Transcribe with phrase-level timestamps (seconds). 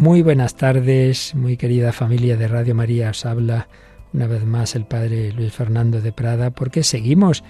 [0.00, 3.10] Muy buenas tardes, muy querida familia de Radio María.
[3.10, 3.68] Os habla
[4.14, 7.44] una vez más el Padre Luis Fernando de Prada porque seguimos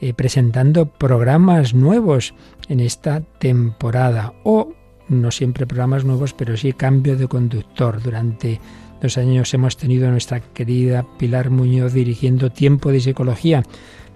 [0.00, 2.32] eh, presentando programas nuevos
[2.70, 4.72] en esta temporada o
[5.08, 8.00] no siempre programas nuevos, pero sí cambio de conductor.
[8.00, 8.62] Durante
[9.02, 13.62] dos años hemos tenido a nuestra querida Pilar Muñoz dirigiendo Tiempo de Psicología,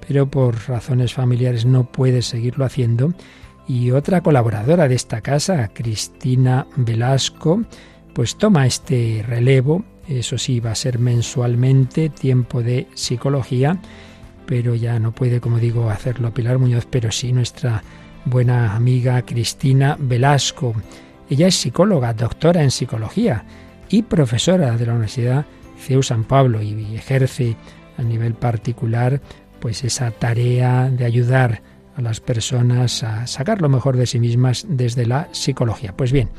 [0.09, 3.13] pero por razones familiares no puede seguirlo haciendo
[3.67, 7.63] y otra colaboradora de esta casa, Cristina Velasco,
[8.13, 13.79] pues toma este relevo, eso sí, va a ser mensualmente tiempo de psicología,
[14.47, 17.83] pero ya no puede, como digo, hacerlo Pilar Muñoz, pero sí nuestra
[18.27, 20.75] buena amiga Cristina Velasco.
[21.31, 23.45] Ella es psicóloga, doctora en psicología
[23.89, 25.47] y profesora de la Universidad
[25.79, 27.57] CEU San Pablo y ejerce
[27.97, 29.21] a nivel particular
[29.61, 31.63] pues esa tarea de ayudar
[31.97, 35.95] a las personas a sacar lo mejor de sí mismas desde la psicología.
[35.97, 36.31] Pues bien,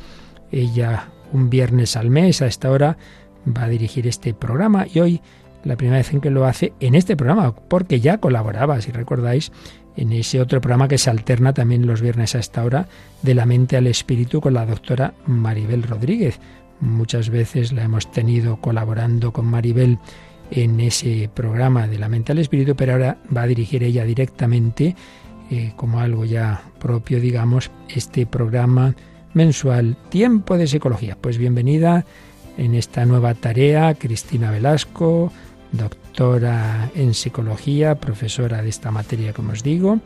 [0.51, 2.97] ella un viernes al mes a esta hora
[3.45, 5.21] va a dirigir este programa y hoy
[5.63, 9.51] la primera vez en que lo hace en este programa, porque ya colaboraba, si recordáis,
[9.97, 12.87] en ese otro programa que se alterna también los viernes a esta hora,
[13.21, 16.39] de la mente al espíritu con la doctora Maribel Rodríguez.
[16.81, 19.97] Muchas veces la hemos tenido colaborando con Maribel
[20.51, 24.95] en ese programa de la mente al espíritu, pero ahora va a dirigir ella directamente
[25.51, 28.95] eh, como algo ya propio, digamos, este programa
[29.33, 31.17] mensual Tiempo de Psicología.
[31.19, 32.05] Pues bienvenida
[32.57, 35.31] en esta nueva tarea, Cristina Velasco,
[35.71, 39.99] doctora en psicología, profesora de esta materia, como os digo,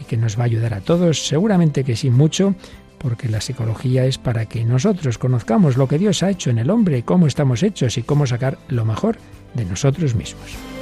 [0.00, 2.54] y que nos va a ayudar a todos, seguramente que sí mucho,
[2.98, 6.70] porque la psicología es para que nosotros conozcamos lo que Dios ha hecho en el
[6.70, 9.16] hombre, cómo estamos hechos y cómo sacar lo mejor
[9.54, 10.73] de nosotros mismos.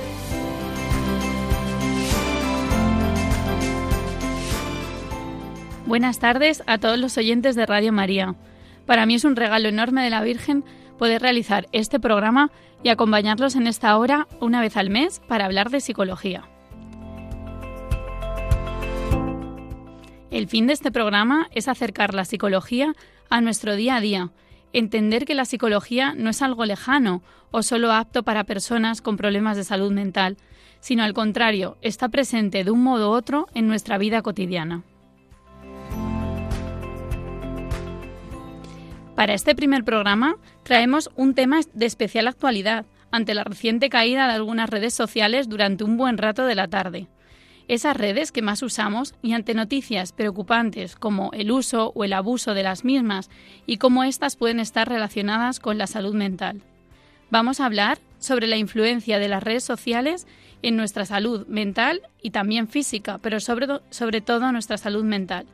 [5.92, 8.34] Buenas tardes a todos los oyentes de Radio María.
[8.86, 10.64] Para mí es un regalo enorme de la Virgen
[10.96, 12.50] poder realizar este programa
[12.82, 16.48] y acompañarlos en esta hora una vez al mes para hablar de psicología.
[20.30, 22.94] El fin de este programa es acercar la psicología
[23.28, 24.30] a nuestro día a día,
[24.72, 29.58] entender que la psicología no es algo lejano o solo apto para personas con problemas
[29.58, 30.38] de salud mental,
[30.80, 34.84] sino al contrario, está presente de un modo u otro en nuestra vida cotidiana.
[39.22, 40.34] Para este primer programa
[40.64, 45.84] traemos un tema de especial actualidad ante la reciente caída de algunas redes sociales durante
[45.84, 47.06] un buen rato de la tarde.
[47.68, 52.52] Esas redes que más usamos y ante noticias preocupantes como el uso o el abuso
[52.52, 53.30] de las mismas
[53.64, 56.60] y cómo éstas pueden estar relacionadas con la salud mental.
[57.30, 60.26] Vamos a hablar sobre la influencia de las redes sociales
[60.62, 65.46] en nuestra salud mental y también física, pero sobre, sobre todo nuestra salud mental.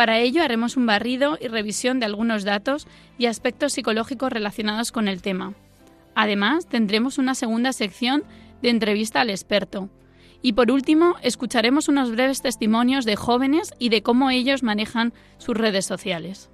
[0.00, 2.86] Para ello haremos un barrido y revisión de algunos datos
[3.18, 5.52] y aspectos psicológicos relacionados con el tema.
[6.14, 8.24] Además, tendremos una segunda sección
[8.62, 9.90] de entrevista al experto.
[10.40, 15.54] Y por último, escucharemos unos breves testimonios de jóvenes y de cómo ellos manejan sus
[15.54, 16.48] redes sociales.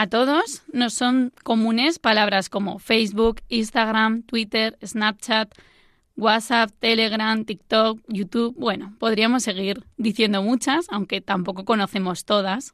[0.00, 5.52] A todos nos son comunes palabras como Facebook, Instagram, Twitter, Snapchat,
[6.16, 8.54] WhatsApp, Telegram, TikTok, YouTube.
[8.56, 12.72] Bueno, podríamos seguir diciendo muchas, aunque tampoco conocemos todas.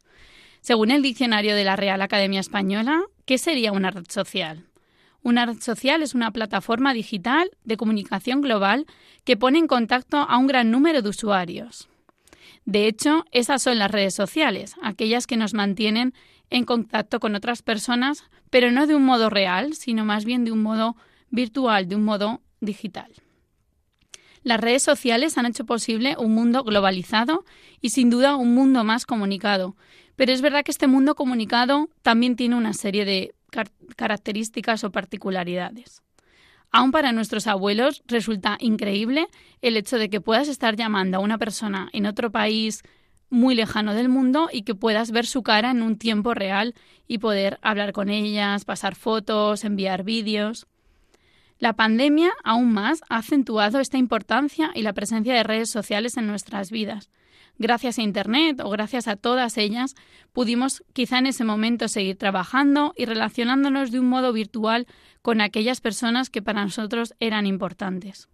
[0.60, 4.64] Según el diccionario de la Real Academia Española, ¿qué sería una red social?
[5.24, 8.86] Una red social es una plataforma digital de comunicación global
[9.24, 11.88] que pone en contacto a un gran número de usuarios.
[12.66, 16.14] De hecho, esas son las redes sociales, aquellas que nos mantienen
[16.50, 20.52] en contacto con otras personas, pero no de un modo real, sino más bien de
[20.52, 20.96] un modo
[21.30, 23.12] virtual, de un modo digital.
[24.42, 27.44] Las redes sociales han hecho posible un mundo globalizado
[27.80, 29.76] y sin duda un mundo más comunicado,
[30.14, 33.34] pero es verdad que este mundo comunicado también tiene una serie de
[33.96, 36.02] características o particularidades.
[36.70, 39.28] Aún para nuestros abuelos resulta increíble
[39.62, 42.82] el hecho de que puedas estar llamando a una persona en otro país
[43.30, 46.74] muy lejano del mundo y que puedas ver su cara en un tiempo real
[47.08, 50.66] y poder hablar con ellas, pasar fotos, enviar vídeos.
[51.58, 56.26] La pandemia aún más ha acentuado esta importancia y la presencia de redes sociales en
[56.26, 57.10] nuestras vidas.
[57.58, 59.94] Gracias a Internet o gracias a todas ellas,
[60.32, 64.86] pudimos quizá en ese momento seguir trabajando y relacionándonos de un modo virtual
[65.22, 68.28] con aquellas personas que para nosotros eran importantes.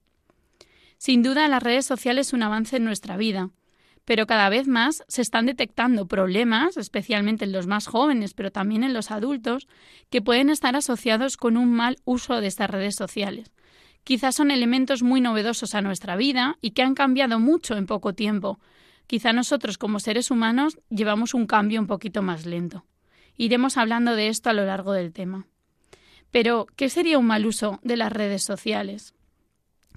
[0.98, 3.50] Sin duda, las redes sociales son un avance en nuestra vida,
[4.04, 8.84] pero cada vez más se están detectando problemas, especialmente en los más jóvenes, pero también
[8.84, 9.68] en los adultos,
[10.10, 13.52] que pueden estar asociados con un mal uso de estas redes sociales.
[14.04, 18.14] Quizás son elementos muy novedosos a nuestra vida y que han cambiado mucho en poco
[18.14, 18.58] tiempo.
[19.06, 22.84] Quizá nosotros como seres humanos llevamos un cambio un poquito más lento.
[23.36, 25.46] Iremos hablando de esto a lo largo del tema.
[26.32, 29.14] Pero, ¿qué sería un mal uso de las redes sociales?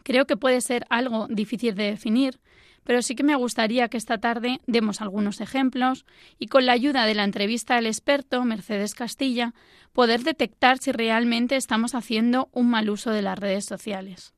[0.03, 2.39] Creo que puede ser algo difícil de definir,
[2.85, 6.05] pero sí que me gustaría que esta tarde demos algunos ejemplos
[6.39, 9.53] y con la ayuda de la entrevista del experto, Mercedes Castilla,
[9.91, 14.33] poder detectar si realmente estamos haciendo un mal uso de las redes sociales.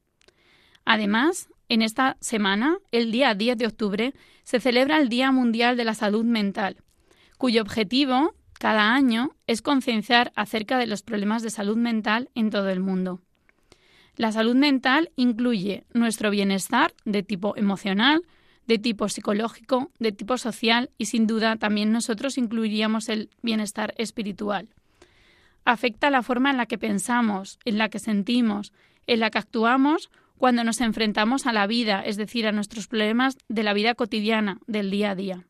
[0.86, 4.14] Además, en esta semana, el día 10 de octubre,
[4.44, 6.78] se celebra el Día Mundial de la Salud Mental,
[7.38, 12.70] cuyo objetivo cada año es concienciar acerca de los problemas de salud mental en todo
[12.70, 13.22] el mundo.
[14.16, 18.24] La salud mental incluye nuestro bienestar de tipo emocional,
[18.68, 24.68] de tipo psicológico, de tipo social y sin duda también nosotros incluiríamos el bienestar espiritual.
[25.66, 28.74] Afecta la forma en la que pensamos, en la que sentimos,
[29.08, 33.38] en la que actuamos cuando nos enfrentamos a la vida, es decir, a nuestros problemas
[33.50, 35.48] de la vida cotidiana, del día a día.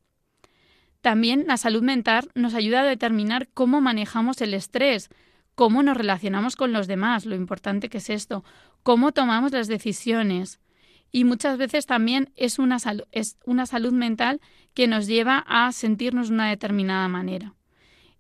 [1.02, 5.10] También la salud mental nos ayuda a determinar cómo manejamos el estrés,
[5.56, 8.44] cómo nos relacionamos con los demás, lo importante que es esto,
[8.84, 10.60] cómo tomamos las decisiones,
[11.12, 12.78] y muchas veces también es una,
[13.12, 14.42] es una salud mental
[14.74, 17.54] que nos lleva a sentirnos de una determinada manera.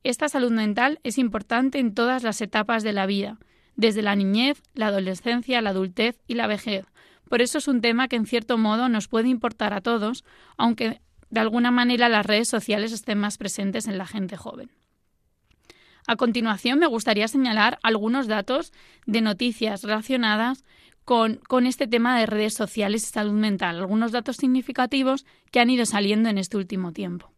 [0.03, 3.39] Esta salud mental es importante en todas las etapas de la vida,
[3.75, 6.85] desde la niñez, la adolescencia, la adultez y la vejez.
[7.29, 10.23] Por eso es un tema que en cierto modo nos puede importar a todos,
[10.57, 14.71] aunque de alguna manera las redes sociales estén más presentes en la gente joven.
[16.07, 18.71] A continuación me gustaría señalar algunos datos
[19.05, 20.63] de noticias relacionadas
[21.07, 25.86] con, este tema de redes sociales y salud mental, algunos datos significativos que han ido
[25.86, 27.31] saliendo en este último tiempo.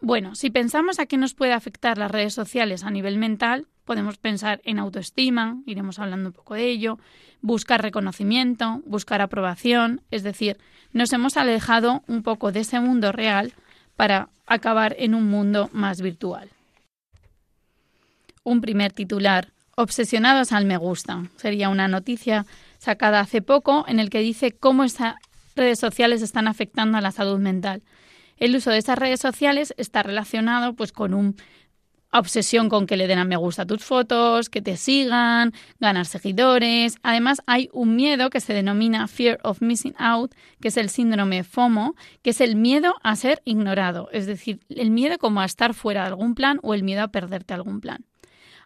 [0.00, 4.16] Bueno, si pensamos a qué nos puede afectar las redes sociales a nivel mental, podemos
[4.16, 7.00] pensar en autoestima, iremos hablando un poco de ello,
[7.40, 10.56] buscar reconocimiento, buscar aprobación, es decir,
[10.92, 13.54] nos hemos alejado un poco de ese mundo real
[13.96, 16.48] para acabar en un mundo más virtual.
[18.44, 19.48] Un primer titular.
[19.78, 21.24] Obsesionados al me gusta.
[21.36, 22.46] Sería una noticia
[22.78, 25.16] sacada hace poco en el que dice cómo estas
[25.54, 27.82] redes sociales están afectando a la salud mental.
[28.38, 31.34] El uso de esas redes sociales está relacionado pues con una
[32.10, 36.96] obsesión con que le den a me gusta tus fotos, que te sigan, ganar seguidores.
[37.02, 41.44] Además, hay un miedo que se denomina Fear of Missing Out, que es el síndrome
[41.44, 45.74] FOMO, que es el miedo a ser ignorado, es decir, el miedo como a estar
[45.74, 48.06] fuera de algún plan o el miedo a perderte algún plan.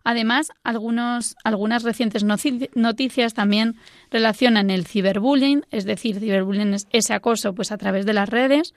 [0.05, 3.77] Además, algunos, algunas recientes noticias también
[4.11, 8.75] relacionan el ciberbullying, es decir, ciberbullying es ese acoso pues, a través de las redes,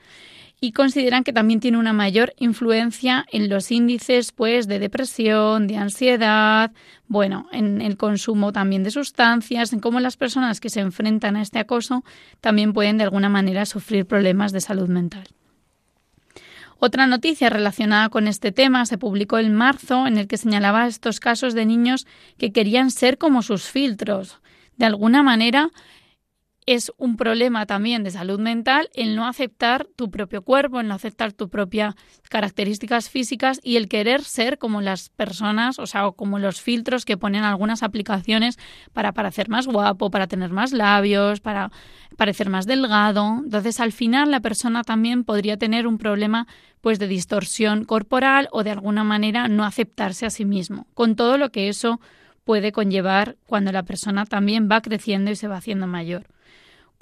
[0.60, 5.78] y consideran que también tiene una mayor influencia en los índices pues, de depresión, de
[5.78, 6.72] ansiedad,
[7.08, 11.42] bueno, en el consumo también de sustancias, en cómo las personas que se enfrentan a
[11.42, 12.04] este acoso
[12.40, 15.28] también pueden de alguna manera sufrir problemas de salud mental.
[16.86, 21.22] Otra noticia relacionada con este tema se publicó en marzo en el que señalaba estos
[21.22, 22.06] casos de niños
[22.38, 24.42] que querían ser como sus filtros.
[24.76, 25.70] De alguna manera,
[26.66, 30.94] es un problema también de salud mental el no aceptar tu propio cuerpo, el no
[30.94, 31.96] aceptar tus propias
[32.30, 37.18] características físicas y el querer ser como las personas, o sea, como los filtros que
[37.18, 38.58] ponen algunas aplicaciones
[38.94, 41.72] para parecer más guapo, para tener más labios, para
[42.18, 43.42] parecer más delgado.
[43.44, 46.48] Entonces, al final la persona también podría tener un problema
[46.82, 51.38] pues de distorsión corporal o de alguna manera no aceptarse a sí mismo, con todo
[51.38, 52.02] lo que eso
[52.44, 56.28] puede conllevar cuando la persona también va creciendo y se va haciendo mayor.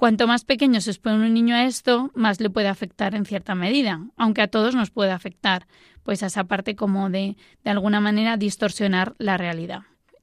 [0.02, 3.54] Cuanto más pequeño se expone un niño a esto, más le puede afectar en cierta
[3.54, 5.68] medida, aunque a todos nos puede afectar,
[6.02, 9.82] pues a esa parte como de, de alguna manera, distorsionar la realidad.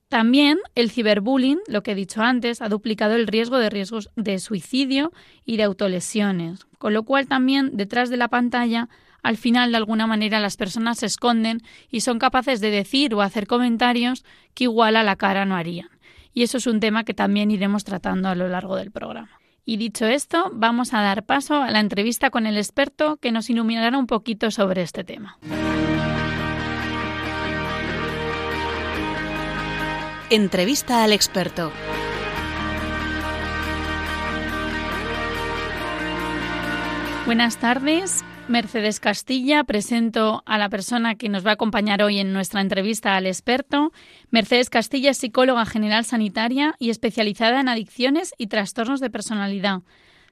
[0.09, 4.41] También el ciberbullying, lo que he dicho antes, ha duplicado el riesgo de riesgos de
[4.41, 5.13] suicidio
[5.45, 8.89] y de autolesiones, con lo cual también detrás de la pantalla,
[9.23, 13.23] al final de alguna manera las personas se esconden y son capaces de decir o
[13.23, 15.89] hacer comentarios que igual a la cara no harían.
[16.35, 19.38] Y eso es un tema que también iremos tratando a lo largo del programa.
[19.71, 23.51] Y dicho esto, vamos a dar paso a la entrevista con el experto que nos
[23.51, 25.37] iluminará un poquito sobre este tema.
[30.31, 31.71] Entrevista al experto.
[37.27, 38.25] Buenas tardes.
[38.49, 39.65] Mercedes Castilla.
[39.65, 43.93] Presento a la persona que nos va a acompañar hoy en nuestra entrevista al experto.
[44.31, 49.81] Mercedes Castilla es psicóloga general sanitaria y especializada en adicciones y trastornos de personalidad.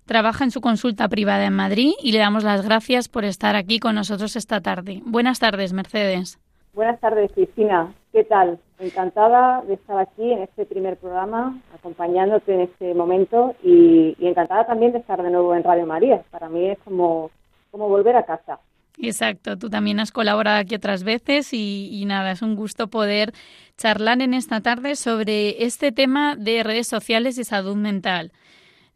[0.07, 3.81] Trabaja en su consulta privada en Madrid y le damos las gracias por estar aquí
[3.81, 5.03] con nosotros esta tarde.
[5.05, 6.39] Buenas tardes, Mercedes.
[6.73, 7.93] Buenas tardes, Cristina.
[8.13, 8.59] ¿Qué tal?
[8.79, 14.67] Encantada de estar aquí en este primer programa, acompañándote en este momento y, y encantada
[14.67, 16.23] también de estar de nuevo en Radio María.
[16.31, 17.31] Para mí es como
[17.77, 18.59] como volver a casa.
[18.99, 23.35] Exacto, tú también has colaborado aquí otras veces y, nada, es un gusto poder
[23.77, 28.33] charlar en esta tarde sobre este tema de redes sociales y salud mental.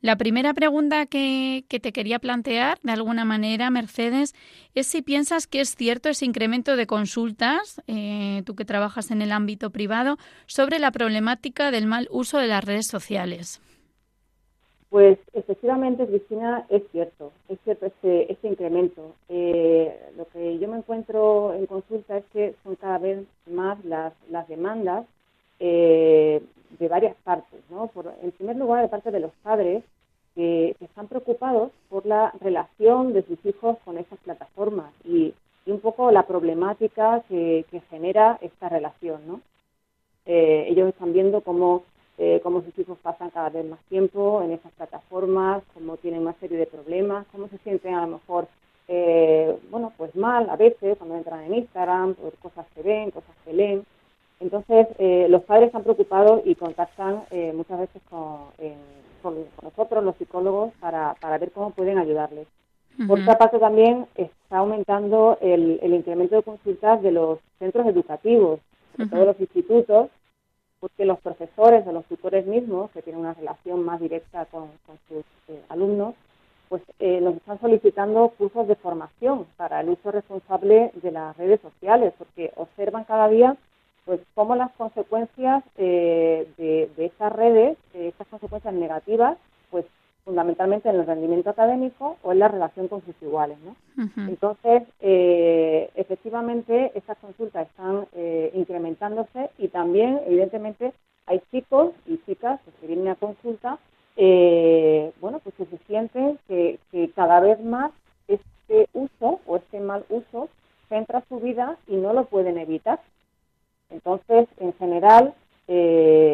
[0.01, 4.35] La primera pregunta que, te quería plantear, de alguna manera, Mercedes,
[4.75, 9.21] es si piensas que es cierto ese incremento de consultas, eh, tú que trabajas en
[9.21, 13.61] el ámbito privado, sobre la problemática del mal uso de las redes sociales.
[14.91, 19.15] Pues efectivamente, Cristina, es cierto, es cierto este, este incremento.
[19.29, 24.13] Eh, lo que yo me encuentro en consulta es que son cada vez más las,
[24.31, 25.07] las demandas
[25.61, 26.43] eh,
[26.81, 27.61] de varias partes.
[27.71, 27.87] ¿no?
[27.87, 29.85] Por, en primer lugar, de parte de los padres
[30.35, 35.35] que, están preocupados por la relación de sus hijos con esas plataformas y,
[35.67, 39.21] un poco la problemática que, genera esta relación.
[39.25, 39.41] ¿no?
[40.27, 41.85] Eh, ellos están viendo cómo
[42.23, 46.35] eh, cómo sus hijos pasan cada vez más tiempo en esas plataformas, cómo tienen una
[46.35, 48.47] serie de problemas, cómo se sienten a lo mejor,
[48.89, 53.35] eh, bueno, pues mal a veces cuando entran en Instagram, por cosas que ven, cosas
[53.43, 53.87] que leen.
[54.39, 57.23] Entonces, eh, los padres están preocupados y contactan
[57.55, 58.51] muchas veces con,
[59.63, 62.47] nosotros, los psicólogos, para, para ver cómo pueden ayudarles.
[63.09, 68.61] Por otra parte, también está aumentando el, el, incremento de consultas de los centros educativos,
[68.99, 70.11] de todos los institutos,
[70.81, 74.71] porque los profesores o los tutores mismos, que tienen una relación más directa con,
[75.09, 76.15] sus eh, alumnos,
[76.69, 81.61] pues eh, nos están solicitando cursos de formación para el uso responsable de las redes
[81.61, 83.57] sociales, porque observan cada día
[84.07, 89.50] pues cómo las consecuencias eh, de, de, estas redes, estas consecuencias negativas, pues
[90.31, 93.59] fundamentalmente en el rendimiento académico o en la relación con sus iguales.
[93.65, 93.75] ¿no?
[94.29, 100.93] Entonces, eh, efectivamente, estas consultas están eh, incrementándose y también, evidentemente,
[101.27, 103.79] hay chicos y chicas que vienen a consulta,
[104.17, 107.91] eh, bueno, pues que se sienten que, que cada vez más
[108.29, 110.49] este uso o este mal uso
[110.89, 113.01] centra su vida y no lo pueden evitar.
[113.91, 115.35] Entonces, en general,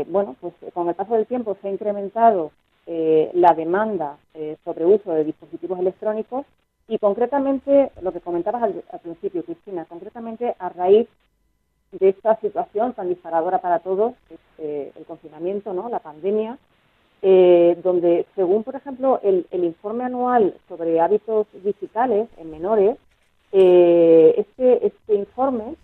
[0.08, 2.52] bueno, pues con el paso del tiempo se ha incrementado
[2.88, 6.46] eh, la demanda eh, sobre uso de dispositivos electrónicos
[6.86, 11.08] y concretamente lo que comentabas al, principio, Cristina, concretamente a raíz
[11.90, 14.14] de esta situación tan disparadora para todos,
[14.58, 15.88] eh, el confinamiento, ¿no?
[15.88, 16.58] la pandemia,
[17.22, 22.96] donde según, por ejemplo, el, informe anual sobre hábitos digitales en menores,
[23.50, 25.74] este, este informe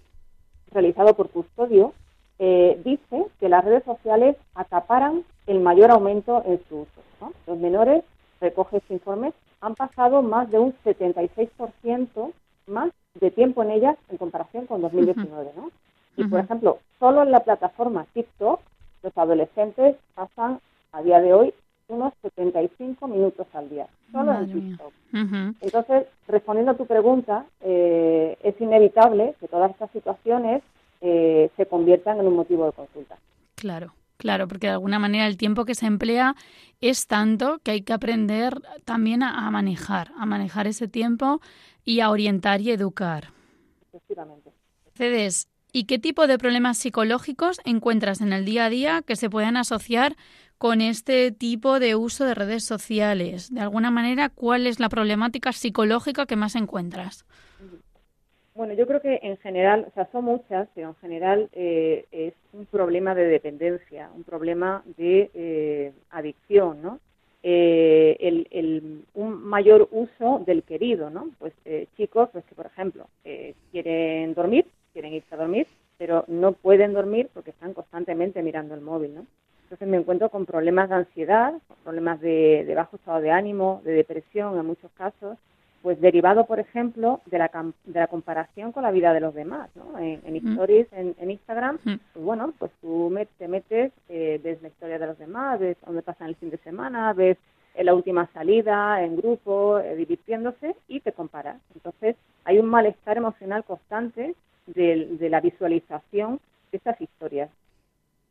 [0.71, 1.95] realizado por Custodio
[2.39, 7.33] dice que las redes sociales acaparan el mayor aumento en su uso.
[7.47, 8.05] Los menores,
[8.41, 12.33] recoge este informe, han pasado más de un 76%
[12.67, 15.53] más de tiempo en ellas en comparación con 2019.
[15.57, 15.71] ¿no?
[16.17, 18.61] Y, por ejemplo, solo en la plataforma TikTok,
[19.03, 20.61] los adolescentes pasan
[20.93, 21.55] a día de hoy
[21.89, 24.93] unos 75 minutos al día, solo en TikTok.
[25.61, 30.63] Entonces, respondiendo a tu pregunta, eh, es inevitable que todas estas situaciones
[31.01, 33.17] eh, se conviertan en un motivo de consulta.
[33.57, 33.93] Claro.
[34.23, 36.37] Claro, porque de alguna manera el tiempo que se emplea
[36.81, 41.41] es tanto que hay que aprender también a, manejar, a manejar ese tiempo
[41.85, 43.33] y a orientar y educar.
[43.89, 44.53] Efectivamente.
[44.95, 49.29] Cedes, ¿y qué tipo de problemas psicológicos encuentras en el día a día que se
[49.29, 50.15] puedan asociar
[50.57, 53.53] con este tipo de uso de redes sociales?
[53.53, 57.25] De alguna manera, ¿cuál es la problemática psicológica que más encuentras?
[58.55, 62.35] Bueno, yo creo que en general, o sea, son muchas, pero en general eh, es
[62.53, 67.01] un problema de dependencia, un problema de eh, adicción, ¿no?
[67.43, 71.31] Eh, el, un mayor uso del querido, ¿no?
[71.39, 71.55] Pues
[71.97, 73.07] chicos, pues que por ejemplo
[73.73, 75.67] quieren dormir, quieren irse a dormir,
[75.99, 79.27] pero no pueden dormir porque están constantemente mirando el móvil, ¿no?
[79.65, 83.93] Entonces me encuentro con problemas de ansiedad, problemas de, de bajo estado de ánimo, de
[83.93, 85.39] depresión en muchos casos,
[85.83, 87.51] pues derivado, por ejemplo, de la,
[87.85, 89.99] de la comparación con la vida de los demás, ¿no?
[89.99, 94.99] En, en stories, en, Instagram, pues bueno, pues tú te metes, eh, ves la historia
[94.99, 97.37] de los demás, ves dónde pasan el fin de semana, ves
[97.75, 101.61] eh, la última salida en grupo, eh, divirtiéndose y te comparas.
[101.75, 104.35] Entonces, hay un malestar emocional constante
[104.67, 106.39] de, de la visualización
[106.71, 107.51] de estas historias.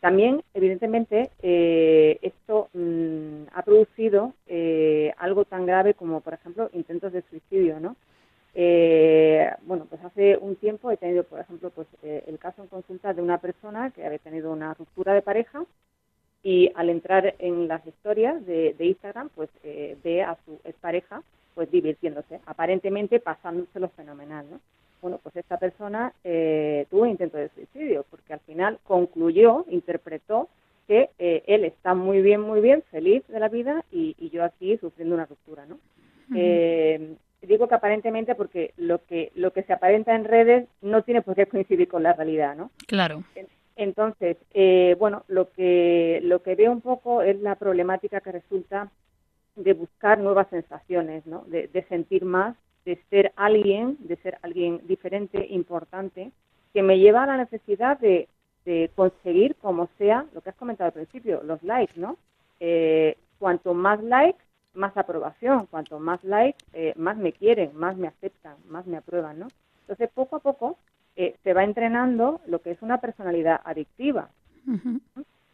[0.02, 7.14] También, evidentemente, eh, esto mm, ha producido eh, algo tan grave como, por ejemplo, intentos
[7.14, 7.96] de suicidio, ¿no?
[8.54, 12.68] Eh, bueno, pues hace un tiempo he tenido, por ejemplo, pues eh, el caso en
[12.68, 15.64] consulta de una persona que había tenido una ruptura de pareja
[16.44, 21.22] y al entrar en las historias de, Instagram, pues eh, ve a su pareja
[21.54, 24.60] pues divirtiéndose, aparentemente pasándoselo fenomenal, ¿no?
[25.02, 30.48] Bueno, pues esta persona eh, tuvo un intento de suicidio porque al final concluyó, interpretó
[30.88, 34.78] que eh, él está muy bien, muy bien, feliz de la vida y, yo aquí
[34.78, 35.80] sufriendo una ruptura, ¿no?
[36.36, 41.22] Eh, digo que aparentemente porque lo que lo que se aparenta en redes no tiene
[41.22, 42.72] por qué coincidir con la realidad, ¿no?
[42.88, 43.24] Claro.
[43.76, 44.38] Entonces,
[44.98, 48.92] bueno, lo que lo que veo un poco es la problemática que resulta
[49.56, 51.44] de buscar nuevas sensaciones, ¿no?
[51.48, 56.32] de, sentir más, de ser alguien, de ser alguien diferente, importante,
[56.74, 58.28] que me lleva a la necesidad de,
[58.96, 62.18] conseguir, como sea, lo que has comentado al principio, los likes, ¿no?
[62.60, 64.40] Eh, cuanto más likes,
[64.76, 69.40] más aprobación, cuanto más likes, eh, más me quieren, más me aceptan, más me aprueban,
[69.40, 69.48] ¿no?
[69.82, 70.78] Entonces, poco a poco
[71.16, 74.30] eh, se va entrenando lo que es una personalidad adictiva.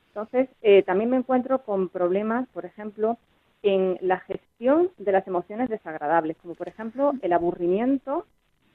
[0.10, 0.50] Entonces,
[0.86, 3.18] también me encuentro con problemas, por ejemplo,
[3.64, 8.26] en la gestión de las emociones desagradables, como por ejemplo el aburrimiento.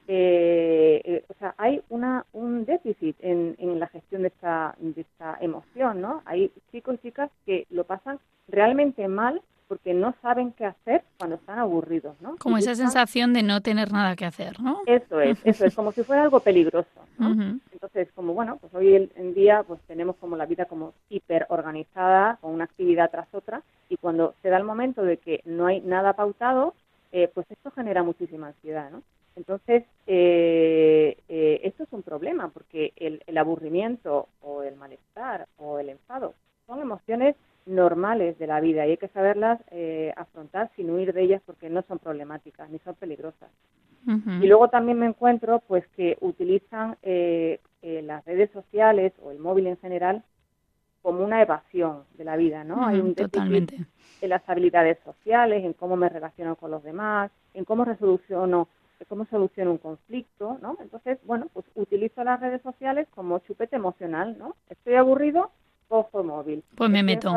[0.07, 5.01] Eh, eh, o sea, hay una, un déficit en, en la gestión de esta, de
[5.01, 6.21] esta emoción, ¿no?
[6.25, 11.37] Hay chicos y chicas que lo pasan realmente mal porque no saben qué hacer cuando
[11.37, 12.35] están aburridos, ¿no?
[12.37, 14.81] Como esa sensación de no tener nada que hacer, ¿no?
[14.85, 17.59] Eso es, eso es, como si fuera algo peligroso, ¿no?
[17.71, 22.37] Entonces, como bueno, pues hoy en día pues tenemos como la vida como hiper organizada,
[22.41, 25.79] con una actividad tras otra, y cuando se da el momento de que no hay
[25.81, 26.73] nada pautado,
[27.11, 29.03] eh, pues esto genera muchísima ansiedad, ¿no?
[29.35, 35.77] Entonces, eh, eh, esto es un problema, porque el, el aburrimiento o el malestar o
[35.77, 36.33] el enfado
[36.65, 37.35] son emociones
[37.67, 41.69] normales de la vida y hay que saberlas eh, afrontar sin huir de ellas porque
[41.69, 43.49] no son problemáticas ni son peligrosas.
[44.41, 49.39] Y luego también me encuentro pues que utilizan eh, eh, las redes sociales o el
[49.39, 50.23] móvil en general
[51.03, 52.87] como una evasión de la vida, ¿no?
[52.87, 53.77] Hay un totalmente.
[54.21, 58.67] en las habilidades sociales, en cómo me relaciono con los demás, en cómo resoluciono
[59.07, 60.77] cómo soluciono un conflicto, ¿no?
[60.79, 64.55] Entonces, bueno, pues utilizo las redes sociales como chupete emocional, ¿no?
[64.69, 65.51] Estoy aburrido,
[65.87, 66.63] cojo el móvil.
[66.75, 67.33] Pues me meto.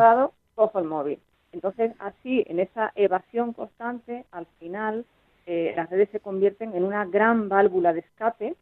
[0.55, 1.19] cojo el móvil.
[1.53, 5.05] Entonces, así, en esa evasión constante, al final,
[5.47, 8.55] eh, las redes se convierten en una gran válvula de escape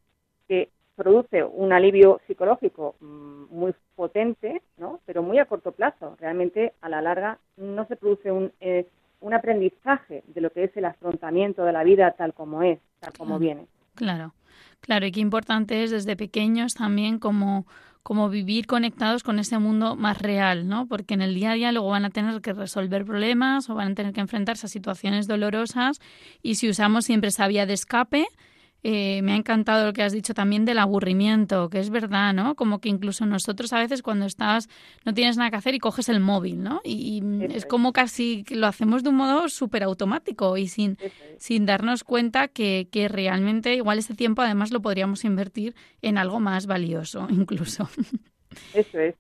[0.97, 5.01] produce un alivio psicológico mm, muy potente, ¿no?
[5.07, 6.17] pero muy a corto plazo.
[6.21, 8.87] Realmente, a la larga, no se produce un, eh,
[9.21, 13.13] un aprendizaje de lo que es el afrontamiento de la vida tal como es, tal
[13.17, 13.67] como viene.
[13.95, 14.35] Claro,
[14.81, 17.67] claro, y qué importante es desde pequeños también como
[18.05, 20.87] como vivir conectados con ese mundo más real, ¿no?
[20.87, 23.93] Porque en el día a día luego van a tener que resolver problemas o van
[23.93, 26.01] a tener que enfrentarse a situaciones dolorosas
[26.43, 28.27] y si usamos siempre esa vía de escape,
[28.87, 32.55] eh, me ha encantado lo que has dicho también del aburrimiento, que es verdad, ¿no?
[32.55, 34.69] Como que incluso nosotros a veces cuando estás,
[35.07, 36.83] no tienes nada que hacer y coges el móvil, ¿no?
[36.85, 40.99] Y, es como casi que lo hacemos de un modo súper automático y sin,
[41.39, 46.39] sin darnos cuenta que, que realmente igual ese tiempo además lo podríamos invertir en algo
[46.39, 47.89] más valioso, incluso.
[48.75, 49.15] Eso es.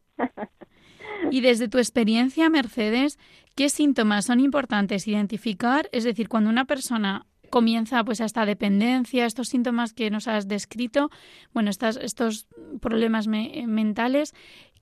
[1.30, 3.18] y desde tu experiencia, Mercedes,
[3.54, 5.88] ¿qué síntomas son importantes identificar?
[5.90, 11.10] Es decir, cuando una persona comienza pues esta dependencia, estos síntomas que nos has descrito,
[11.52, 12.48] bueno, estas, estos
[12.80, 14.34] problemas mentales,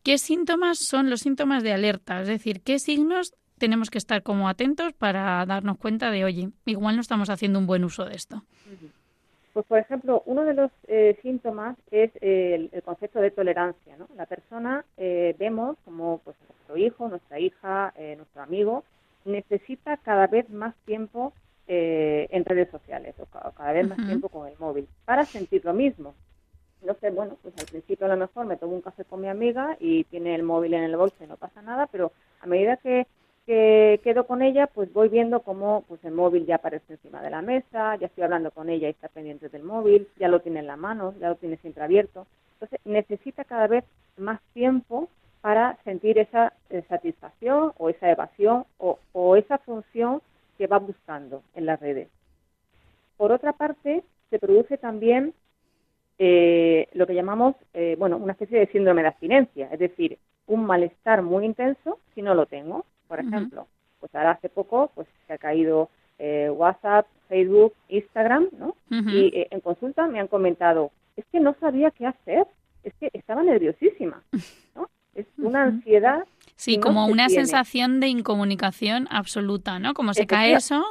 [0.03, 2.23] ¿qué síntomas son los síntomas de alerta?
[2.23, 6.95] Es decir, ¿qué signos tenemos que estar como atentos para darnos cuenta de, oye, igual
[6.95, 8.43] no estamos haciendo un buen uso de esto?
[9.53, 13.99] Pues, por ejemplo, uno de los eh, síntomas es el, concepto de tolerancia.
[13.99, 14.09] ¿no?
[14.17, 18.83] La persona eh, vemos como pues, nuestro hijo, nuestra hija, eh, nuestro amigo,
[19.27, 21.35] necesita cada vez más tiempo
[21.67, 25.73] eh, en redes sociales o cada vez más tiempo con el móvil para sentir lo
[25.73, 26.15] mismo.
[26.83, 29.29] No sé, bueno, pues al principio a lo mejor me tomo un café con mi
[29.29, 32.77] amiga y tiene el móvil en el bolso y no pasa nada, pero a medida
[32.77, 33.07] que,
[33.47, 37.31] que quedo con ella, pues voy viendo cómo pues el móvil ya aparece encima de
[37.31, 40.59] la mesa, ya estoy hablando con ella y está pendiente del móvil, ya lo tiene
[40.59, 42.27] en la mano, ya lo tiene siempre abierto.
[42.55, 43.85] Entonces necesita cada vez
[44.17, 45.09] más tiempo
[45.41, 50.21] para sentir esa eh, satisfacción o esa evasión o, o esa función
[50.63, 52.09] que va buscando en las redes.
[53.17, 55.35] Por otra parte, se produce también
[56.21, 60.65] eh, lo que llamamos, eh, bueno, una especie de síndrome de abstinencia, es decir, un
[60.65, 62.85] malestar muy intenso si no lo tengo.
[63.09, 63.67] Por ejemplo,
[63.99, 68.77] pues ahora hace poco pues se ha caído eh, WhatsApp, Facebook, Instagram, ¿no?
[68.89, 72.47] Y en consulta me han comentado, es que no sabía qué hacer,
[72.85, 74.23] es que estaba nerviosísima,
[74.77, 74.89] ¿no?
[75.17, 76.25] Es una ansiedad
[76.57, 79.95] Sí, como una sensación de incomunicación absoluta, ¿no?
[79.95, 80.85] Como se cae eso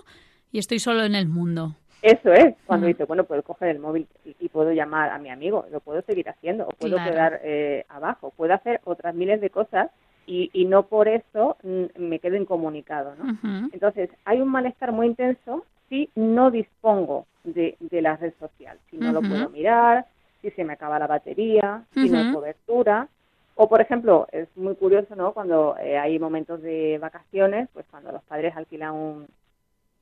[0.52, 1.76] y estoy solo en el mundo.
[2.02, 4.08] Eso es, cuando dice, bueno, puedo coger el móvil
[4.40, 8.34] y, puedo llamar a mi amigo, lo puedo seguir haciendo, o puedo quedar eh, abajo,
[8.36, 9.92] puedo hacer otras miles de cosas
[10.26, 13.38] y, y no por eso mm, me quedo incomunicado, ¿no?
[13.72, 18.98] Entonces, hay un malestar muy intenso si no dispongo de, de la red social, si
[18.98, 20.06] no lo puedo mirar,
[20.42, 23.10] si se me acaba la batería, si no hay cobertura,
[23.56, 25.34] o, por ejemplo, es muy curioso, ¿no?
[25.34, 29.28] Cuando eh, hay momentos de vacaciones, pues cuando los padres alquilan un,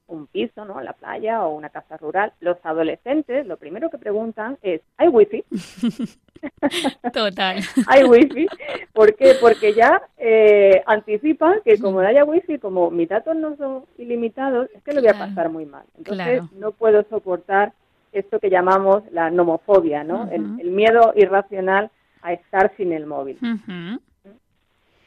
[0.08, 0.80] un piso, ¿no?
[0.80, 5.08] En la playa o una casa rural, los adolescentes lo primero que preguntan es, ¿hay
[5.08, 5.44] wifi?
[7.14, 7.60] Total.
[7.88, 8.48] ¿Hay wifi?
[8.94, 9.36] ¿Por qué?
[9.40, 14.70] Porque ya eh, anticipan que como no haya wifi, como mis datos no son ilimitados,
[14.76, 15.84] es que lo voy a pasar muy mal.
[15.98, 17.74] Entonces no puedo soportar
[18.12, 20.28] esto que llamamos la nomofobia, ¿no?
[20.32, 23.38] el miedo irracional a estar sin el móvil.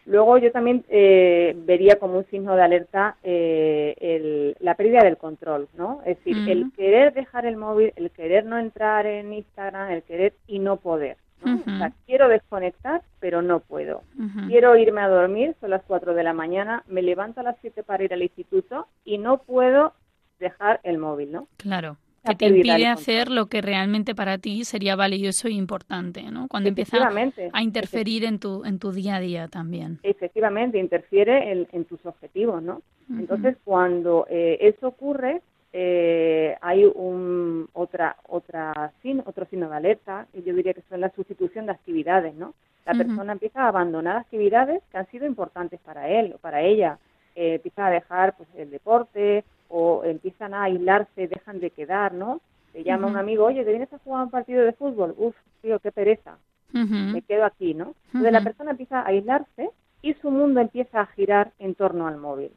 [0.05, 5.68] Luego yo también eh, vería como un signo de alerta eh, la pérdida del control,
[5.77, 6.01] ¿no?
[6.05, 10.35] Es decir, el querer dejar el móvil, el querer no entrar en Instagram, el querer
[10.48, 11.18] y no poder.
[11.44, 11.57] ¿no?
[11.57, 14.03] O sea, quiero desconectar, pero no puedo.
[14.48, 17.83] Quiero irme a dormir, son las 4 de la mañana, me levanto a las 7
[17.83, 19.92] para ir al instituto y no puedo
[20.38, 21.48] dejar el móvil, ¿no?
[21.57, 26.48] Claro que te impide hacer lo que realmente para ti sería valioso e importante, ¿no?
[26.48, 26.98] Cuando empieza
[27.52, 29.98] a interferir en tu, en tu día a día también.
[30.02, 32.82] Efectivamente, interfiere en, tus objetivos, ¿no?
[33.11, 35.42] Entonces, cuando eh, eso ocurre,
[35.74, 38.92] eh, hay un otra otra
[39.24, 42.54] otro signo de alerta, que yo diría que son la sustitución de actividades, ¿no?
[42.85, 46.98] La persona empieza a abandonar actividades que han sido importantes para él o para ella,
[47.37, 52.40] eh, empieza a dejar pues el deporte o empiezan a aislarse, dejan de quedar, ¿no?
[52.72, 55.14] Te llama un amigo, oye, ¿te vienes a jugar un partido de fútbol?
[55.16, 56.37] Uf, tío, qué pereza.
[56.72, 57.94] Me quedo aquí, ¿no?
[58.06, 62.16] Entonces la persona empieza a aislarse y su mundo empieza a girar en torno al
[62.16, 62.50] móvil.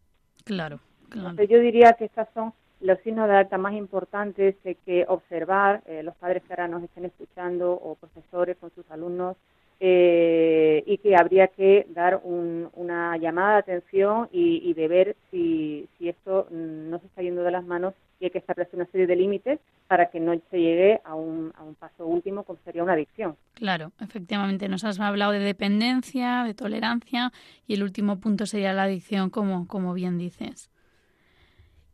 [0.45, 1.29] Claro, claro.
[1.29, 5.83] Entonces yo diría que estos son los signos de alerta más importantes que, que observar
[5.85, 9.35] eh, los padres que ahora nos estén escuchando o profesores con sus alumnos
[9.79, 16.09] eh, y que habría que dar una llamada de atención y, de ver si, si
[16.09, 19.15] esto no se está yendo de las manos y hay que establecer una serie de
[19.15, 22.93] límites para que no se llegue a un, a un paso último como sería una
[22.93, 23.35] adicción.
[23.53, 27.31] Claro, efectivamente, nos has hablado de dependencia, de tolerancia
[27.67, 30.69] y el último punto sería la adicción, como, como bien dices.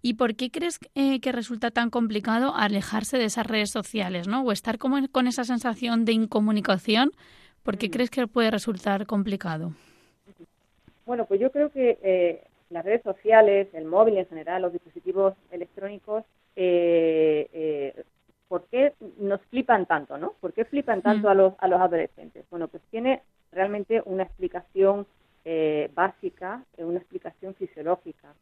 [0.03, 4.41] ¿Y por qué crees eh, que resulta tan complicado alejarse de esas redes sociales, ¿no?
[4.41, 7.11] O estar como con esa sensación de incomunicación
[7.63, 9.73] ¿Por qué crees que puede resultar complicado?
[11.05, 15.35] Bueno, pues yo creo que eh, las redes sociales, el móvil en general, los dispositivos
[15.51, 16.23] electrónicos,
[16.55, 18.03] eh, eh,
[18.47, 20.33] ¿por qué nos flipan tanto, no?
[20.39, 22.45] ¿Por qué flipan tanto a, los, a los adolescentes?
[22.49, 23.21] Bueno, pues tiene
[23.51, 25.05] realmente una explicación
[25.95, 28.33] básica, una explicación fisiológica.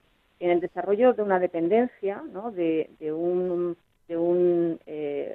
[0.41, 2.51] En el desarrollo de una dependencia, ¿no?
[2.51, 3.77] De, de un
[4.07, 4.79] de un,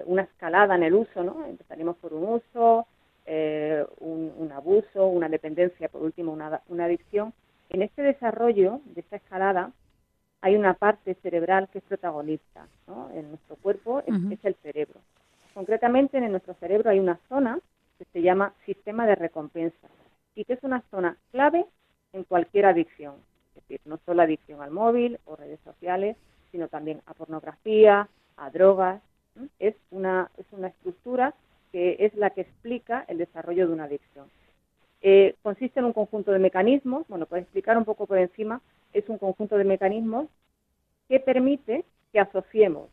[0.07, 1.47] una escalada en el uso, ¿no?
[1.47, 2.87] Empezaremos por un uso,
[3.27, 7.33] eh, un, abuso, una dependencia, por último una, adicción,
[7.71, 9.73] en este desarrollo de esta escalada
[10.43, 12.67] hay una parte cerebral que es protagonista
[13.15, 15.01] en nuestro cuerpo, es, el cerebro.
[15.55, 17.59] Concretamente en nuestro cerebro hay una zona
[17.99, 19.89] que se llama sistema de recompensa
[20.35, 21.65] y que es una zona clave
[22.13, 23.15] en cualquier adicción,
[23.49, 26.17] es decir, no solo adicción al móvil o redes sociales,
[26.53, 29.01] sino también a pornografía, a drogas.
[29.59, 31.35] Es una, es una estructura
[31.75, 34.31] que es la que explica el desarrollo de una adicción.
[35.01, 38.61] Eh, consiste en un conjunto de mecanismos, bueno, para explicar un poco por encima,
[38.93, 40.29] es un conjunto de mecanismos
[41.09, 42.91] que permite que asociemos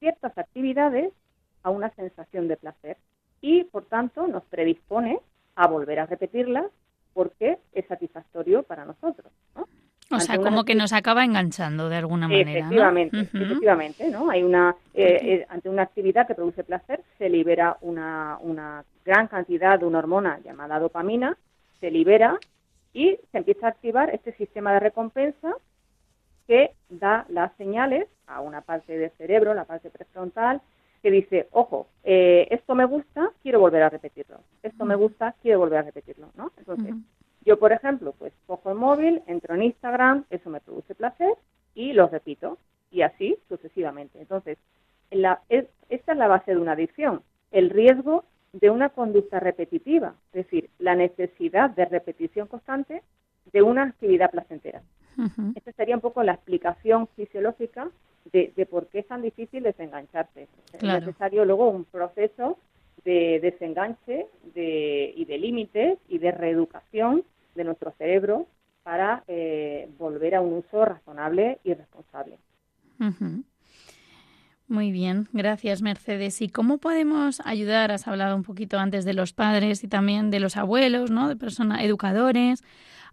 [0.00, 1.14] ciertas actividades
[1.62, 2.98] a una sensación de placer
[3.40, 5.20] y, por tanto, nos predispone
[5.54, 6.70] a volver a repetirlas
[7.14, 9.32] porque es satisfactorio para nosotros.
[9.56, 9.66] ¿no?
[10.12, 12.50] O sea, como que nos acaba enganchando de alguna manera.
[12.50, 14.30] Efectivamente, efectivamente, ¿no?
[14.30, 19.28] Hay una, eh, eh, ante una actividad que produce placer, se libera una, una gran
[19.28, 21.36] cantidad de una hormona llamada dopamina,
[21.80, 22.38] se libera
[22.92, 25.54] y se empieza a activar este sistema de recompensa
[26.46, 30.60] que da las señales a una parte del cerebro, la parte prefrontal,
[31.02, 34.38] que dice, ojo, eh, esto me gusta, quiero volver a repetirlo.
[34.62, 36.52] Esto me gusta, quiero volver a repetirlo, ¿no?
[36.56, 36.94] Entonces,
[37.44, 41.34] yo, por ejemplo, pues cojo el móvil, entro en Instagram, eso me produce placer
[41.74, 42.58] y lo repito,
[42.90, 44.20] y así sucesivamente.
[44.20, 44.58] Entonces,
[45.10, 50.70] esta es la base de una adicción, el riesgo de una conducta repetitiva, es decir,
[50.78, 53.02] la necesidad de repetición constante
[53.52, 54.82] de una actividad placentera.
[55.54, 57.90] Esta sería un poco la explicación fisiológica
[58.32, 60.48] de, por qué es tan difícil desengancharse.
[60.72, 62.58] Es necesario luego un proceso
[63.04, 67.24] de desenganche y de límites y de reeducación
[67.54, 68.46] de nuestro cerebro
[68.82, 72.38] para eh, volver a un uso razonable y responsable.
[74.68, 76.40] Muy bien, gracias Mercedes.
[76.40, 77.92] ¿Y cómo podemos ayudar?
[77.92, 81.28] Has hablado un poquito antes de los padres y también de los abuelos, ¿no?
[81.28, 82.62] De personas educadores,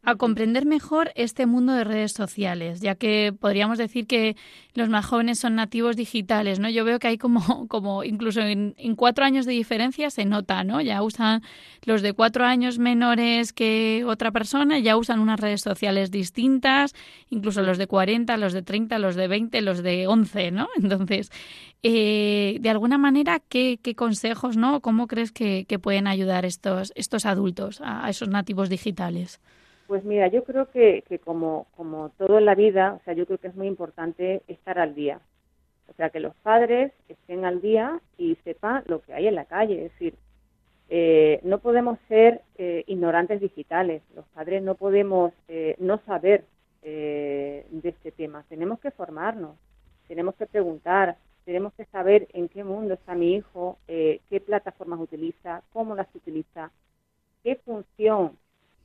[0.04, 4.36] a comprender mejor este mundo de redes sociales, ya que podríamos decir que
[4.74, 6.70] los más jóvenes son nativos digitales, ¿no?
[6.70, 10.82] Yo veo que hay como, como incluso en, cuatro años de diferencia se nota, ¿no?
[10.82, 11.42] Ya usan
[11.84, 16.96] los de cuatro años menores que otra persona, ya usan unas redes sociales distintas,
[17.30, 20.70] incluso los de 40, los de 30, los de 20, los de 11, ¿no?
[20.78, 21.30] Entonces,
[21.84, 24.80] eh, de alguna manera, ¿qué, ¿qué, consejos, ¿no?
[24.82, 29.40] ¿Cómo crees que pueden ayudar estos, estos adultos a esos nativos digitales?
[29.90, 33.26] Pues mira, yo creo que, que como, como todo en la vida, o sea, yo
[33.26, 35.20] creo que es muy importante estar al día.
[35.88, 39.46] O sea, que los padres estén al día y sepan lo que hay en la
[39.46, 39.88] calle.
[39.88, 40.14] Es decir,
[40.90, 44.04] eh, no podemos ser eh, ignorantes digitales.
[44.14, 46.46] Los padres no podemos eh, no saber
[46.84, 48.46] de este tema.
[48.48, 49.58] Tenemos que formarnos,
[50.08, 55.62] tenemos que preguntar, tenemos que saber en qué mundo está mi hijo, qué plataformas utiliza,
[55.74, 56.72] cómo las utiliza,
[57.44, 58.38] qué función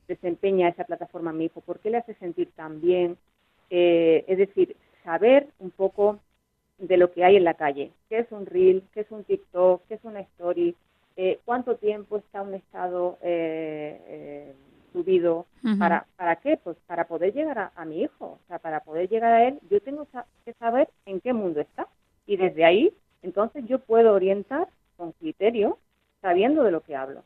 [0.07, 3.17] desempeña esa plataforma mi hijo, por qué le hace sentir tan bien,
[3.69, 6.19] eh, es decir, saber un poco
[6.77, 9.81] de lo que hay en la calle, qué es un reel, qué es un TikTok,
[9.87, 10.75] qué es una story,
[11.15, 14.53] eh, cuánto tiempo está un estado eh,
[14.91, 15.45] subido,
[15.77, 16.57] para, ¿para qué?
[16.57, 19.81] Pues para poder llegar a, mi hijo, o sea, para poder llegar a él, yo
[19.81, 20.07] tengo
[20.45, 21.87] que saber en qué mundo está.
[22.25, 25.77] Y desde ahí, entonces yo puedo orientar con criterio,
[26.21, 27.23] sabiendo de lo que hablo.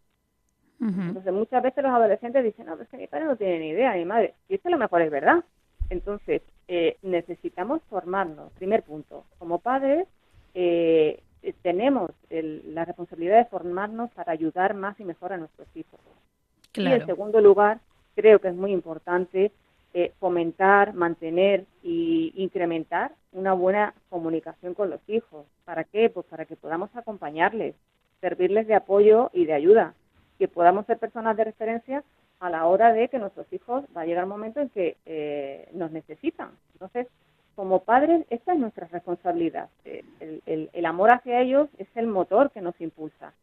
[0.81, 3.93] Entonces, muchas veces los adolescentes dicen, no, es que mi padre no tiene ni idea,
[3.95, 4.35] mi madre.
[4.47, 5.43] Y esto a lo mejor es verdad.
[5.89, 8.51] Entonces, eh, necesitamos formarnos.
[8.53, 10.07] Primer punto, como padres,
[10.53, 11.21] eh,
[11.61, 15.99] tenemos la responsabilidad de formarnos para ayudar más y mejor a nuestros hijos.
[16.75, 17.79] Y en segundo lugar,
[18.15, 19.51] creo que es muy importante
[19.93, 25.45] eh, fomentar, mantener e incrementar una buena comunicación con los hijos.
[25.65, 26.09] ¿Para qué?
[26.09, 27.75] Pues para que podamos acompañarles,
[28.21, 29.93] servirles de apoyo y de ayuda
[30.39, 32.03] que podamos ser personas de referencia
[32.39, 35.69] a la hora de que nuestros hijos va a llegar un momento en que eh,
[35.73, 36.51] nos necesitan.
[36.73, 37.07] Entonces,
[37.55, 39.69] como padres, esta es nuestra responsabilidad.
[39.83, 40.05] Eh,
[40.73, 43.33] el, amor hacia ellos es el motor que nos impulsa.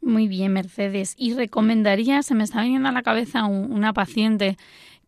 [0.00, 1.14] Muy bien, Mercedes.
[1.16, 4.56] ¿Y recomendaría, se me está viniendo a la cabeza una paciente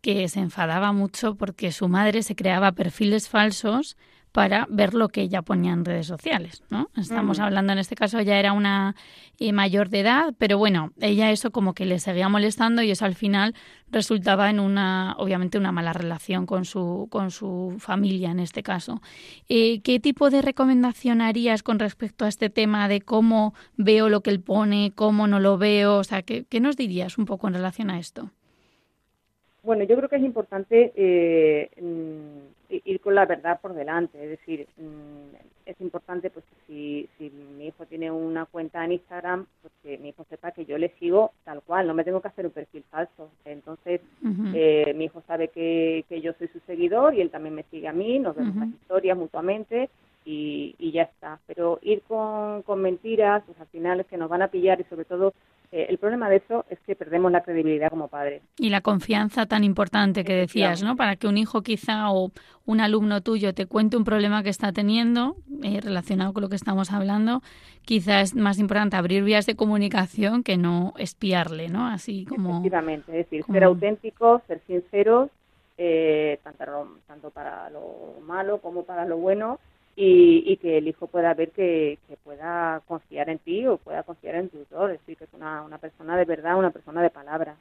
[0.00, 3.96] que se enfadaba mucho porque su madre se creaba perfiles falsos
[4.34, 6.90] para ver lo que ella ponía en redes sociales, ¿no?
[6.96, 8.96] Estamos hablando, en este caso ya era una
[9.38, 13.04] eh, mayor de edad, pero bueno, ella eso como que le seguía molestando y eso
[13.04, 13.54] al final
[13.92, 19.00] resultaba en una, obviamente, una mala relación con su, con su familia en este caso.
[19.48, 24.22] Eh, ¿Qué tipo de recomendación harías con respecto a este tema de cómo veo lo
[24.22, 25.98] que él pone, cómo no lo veo?
[25.98, 28.32] O sea, ¿qué, qué nos dirías un poco en relación a esto?
[29.62, 32.53] Bueno, yo creo que es importante eh, mm,
[32.84, 37.66] ir con la verdad por delante, es decir, mm, es importante pues si, si mi
[37.68, 41.32] hijo tiene una cuenta en Instagram, pues que mi hijo sepa que yo le sigo
[41.44, 43.30] tal cual, no me tengo que hacer un perfil falso.
[43.44, 44.00] Entonces,
[44.54, 47.88] eh, mi hijo sabe que, que yo soy su seguidor y él también me sigue
[47.88, 49.88] a mí, nos vemos las historias mutuamente
[50.24, 51.38] y, y, ya está.
[51.46, 54.84] Pero ir con, con mentiras, pues al final es que nos van a pillar y
[54.84, 55.32] sobre todo
[55.76, 58.42] eh, el problema de eso es que perdemos la credibilidad como padres.
[58.58, 60.94] Y la confianza tan importante que decías, ¿no?
[60.94, 62.30] Para que un hijo quizá o
[62.64, 65.34] un alumno tuyo te cuente un problema que está teniendo
[65.64, 67.42] eh, relacionado con lo que estamos hablando,
[67.82, 71.88] quizá es más importante abrir vías de comunicación que no espiarle, ¿no?
[71.88, 72.50] Así como...
[72.50, 75.28] Efectivamente, es decir, ser auténticos, ser sinceros,
[75.76, 76.64] eh, tanto,
[77.08, 79.58] tanto para lo malo como para lo bueno,
[79.96, 84.48] y, que el hijo pueda ver que, pueda confiar en ti o pueda confiar en
[84.48, 87.56] tu tutor, es decir, que es una, una persona de verdad, una persona de palabra.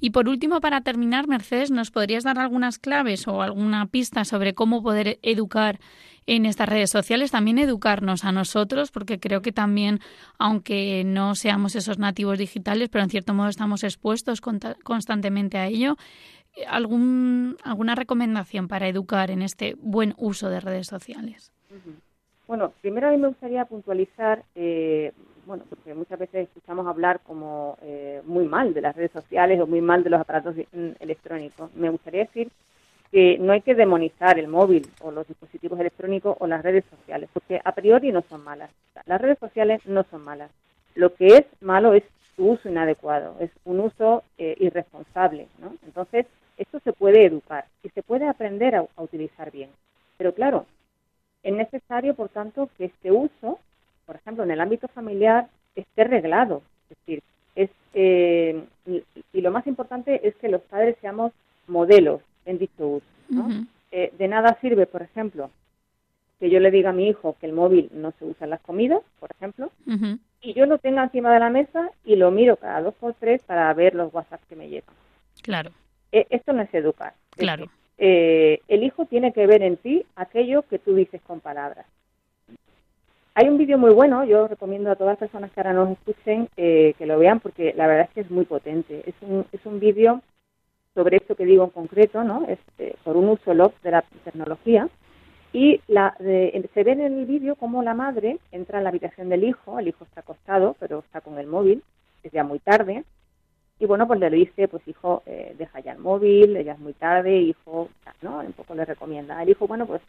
[0.00, 4.54] Y por último, para terminar, Mercedes, ¿nos podrías dar algunas claves o alguna pista sobre
[4.54, 5.80] cómo poder educar
[6.26, 7.30] en estas redes sociales?
[7.30, 10.00] También educarnos a nosotros, porque creo que también,
[10.38, 15.96] aunque no seamos esos nativos digitales, pero en cierto modo estamos expuestos constantemente a ello,
[16.68, 21.52] algún, alguna recomendación para educar en este buen uso de redes sociales?
[22.46, 25.12] Bueno, primero a mí me gustaría puntualizar, eh,
[25.46, 29.66] bueno, porque muchas veces escuchamos hablar como eh, muy mal de las redes sociales o
[29.66, 31.74] muy mal de los aparatos mm, electrónicos.
[31.74, 32.50] Me gustaría decir
[33.10, 37.28] que no hay que demonizar el móvil o los dispositivos electrónicos o las redes sociales,
[37.32, 38.70] porque a priori no son malas.
[39.06, 40.50] Las redes sociales no son malas.
[40.94, 42.04] Lo que es malo es
[42.36, 45.74] su uso inadecuado, es un uso eh, irresponsable, ¿no?
[45.84, 49.70] Entonces, esto se puede educar y se puede aprender a, utilizar bien.
[50.16, 50.66] Pero claro,
[51.42, 53.58] es necesario, por tanto, que este uso,
[54.06, 56.62] por ejemplo, en el ámbito familiar, esté reglado.
[56.90, 57.22] Es decir,
[57.54, 58.64] es, eh,
[59.32, 61.32] y lo más importante es que los padres seamos
[61.66, 63.06] modelos en dicho uso.
[63.92, 65.50] Eh, de nada sirve, por ejemplo,
[66.38, 68.60] que yo le diga a mi hijo que el móvil no se usa en las
[68.60, 69.70] comidas, por ejemplo,
[70.42, 73.42] y yo lo tenga encima de la mesa y lo miro cada dos por tres
[73.42, 74.94] para ver los WhatsApp que me llegan.
[75.42, 75.70] Claro.
[76.16, 77.12] E, esto no es educar.
[77.30, 77.66] Claro.
[77.98, 81.84] Eh, el hijo tiene que ver en ti aquello que tú dices con palabras.
[83.34, 86.48] Hay un vídeo muy bueno, yo recomiendo a todas las personas que ahora nos escuchen
[86.56, 89.02] eh, que lo vean porque la verdad es que es muy potente.
[89.06, 90.22] Es un, es un vídeo
[90.94, 92.46] sobre esto que digo en concreto, ¿no?
[92.48, 94.88] Es eh, por un uso lock de la tecnología.
[95.52, 99.44] Y la, se ve en el vídeo cómo la madre entra en la habitación del
[99.44, 101.82] hijo, el hijo está acostado, pero está con el móvil,
[102.22, 103.04] es ya muy tarde,
[103.78, 106.94] y bueno, pues le dice, pues hijo, eh, deja ya el móvil, ya es muy
[106.94, 107.88] tarde, hijo,
[108.22, 108.38] ¿no?
[108.40, 109.42] Un poco le recomienda.
[109.42, 110.00] El hijo, bueno, pues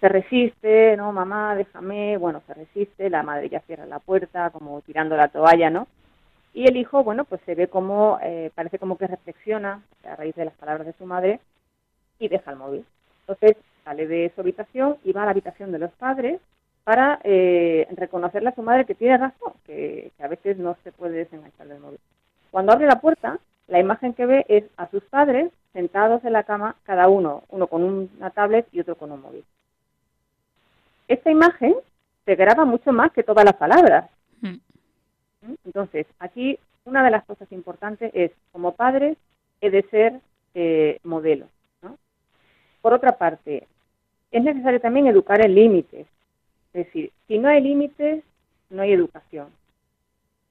[0.00, 4.80] se resiste, no, mamá, déjame, bueno, se resiste, la madre ya cierra la puerta, como
[4.82, 5.86] tirando la toalla, ¿no?
[6.54, 10.34] Y el hijo, bueno, pues se ve como, eh, parece como que reflexiona a raíz
[10.34, 11.40] de las palabras de su madre
[12.18, 12.84] y deja el móvil.
[13.20, 16.40] Entonces sale de su habitación y va a la habitación de los padres
[16.84, 21.18] para eh, reconocerle a su madre que tiene razón, que, a veces no se puede
[21.18, 22.00] desenganchar del móvil.
[22.52, 26.44] Cuando abre la puerta, la imagen que ve es a sus padres sentados en la
[26.44, 29.44] cama, cada uno, uno con una tablet y otro con un móvil
[31.12, 31.74] esta imagen
[32.24, 34.10] se graba mucho más que todas las palabras.
[34.40, 34.58] Hmm.
[35.42, 35.54] ¿Mm?
[35.66, 39.16] Entonces, aquí una de las cosas importantes es, como padres,
[39.60, 40.20] he de ser
[40.54, 41.46] eh, modelo.
[42.80, 43.68] Por otra parte,
[44.32, 46.08] es necesario también educar en límites.
[46.72, 48.24] Es decir, si no hay límites,
[48.70, 49.48] no hay educación.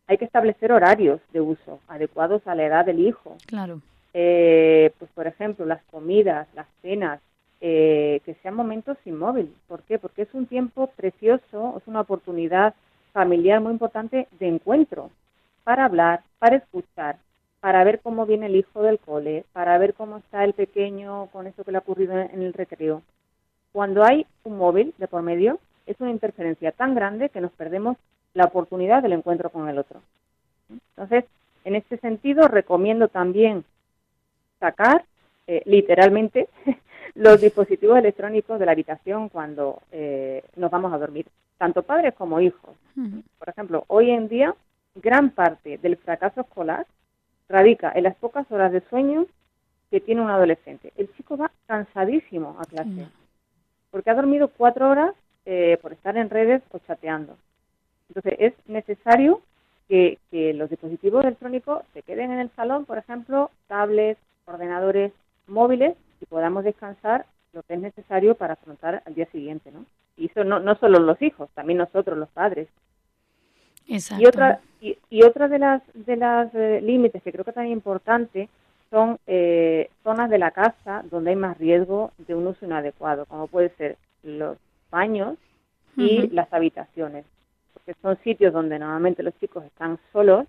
[0.08, 3.38] Hay que establecer horarios de uso adecuados a la edad del hijo.
[3.48, 3.82] Claro.
[4.14, 7.22] Eh, pues, por ejemplo, las comidas, las cenas,
[7.62, 9.54] eh, que sean momentos sin móvil.
[9.68, 10.00] ¿Por qué?
[10.00, 12.74] Porque es un tiempo precioso, es una oportunidad
[13.14, 15.12] familiar muy importante de encuentro
[15.64, 17.18] para hablar, para escuchar,
[17.60, 21.46] para ver cómo viene el hijo del cole, para ver cómo está el pequeño con
[21.46, 23.04] eso que le ha ocurrido en el recreo.
[23.72, 27.98] Cuando hay un móvil de por medio, es una interferencia tan grande que nos perdemos
[28.34, 30.02] la oportunidad del encuentro con el otro.
[30.70, 31.26] Entonces,
[31.64, 33.64] en este sentido, recomiendo también
[34.60, 35.04] sacar
[35.48, 36.50] eh, literalmente
[37.16, 41.26] los dispositivos electrónicos de la habitación cuando eh, nos vamos a dormir,
[41.58, 42.76] tanto padres como hijos.
[43.40, 44.56] Por ejemplo, hoy en día,
[44.96, 46.86] gran parte del fracaso escolar
[47.50, 49.26] radica en las pocas horas de sueño
[49.90, 50.94] que tiene un adolescente.
[50.96, 53.08] El chico va cansadísimo a clase,
[53.90, 55.14] porque ha dormido cuatro horas
[55.46, 57.36] eh, por estar en redes o chateando.
[58.14, 59.42] Entonces, es necesario
[59.88, 65.14] que, que los dispositivos electrónicos se queden en el salón, por ejemplo, tablets, ordenadores,
[65.48, 69.86] móviles y podamos descansar lo que es necesario para afrontar al día siguiente, ¿no?
[70.18, 72.68] Y eso no, no solo los hijos, también nosotros, los padres.
[73.88, 74.24] Exacto.
[74.24, 78.50] Y otra, y, otra de las, de las eh, límites que creo que también importante
[78.90, 83.48] son eh, zonas de la casa donde hay más riesgo de un uso inadecuado, como
[83.48, 84.58] puede ser los
[84.90, 85.38] baños
[85.98, 87.26] y las habitaciones,
[88.02, 90.48] son sitios donde normalmente los chicos están solos,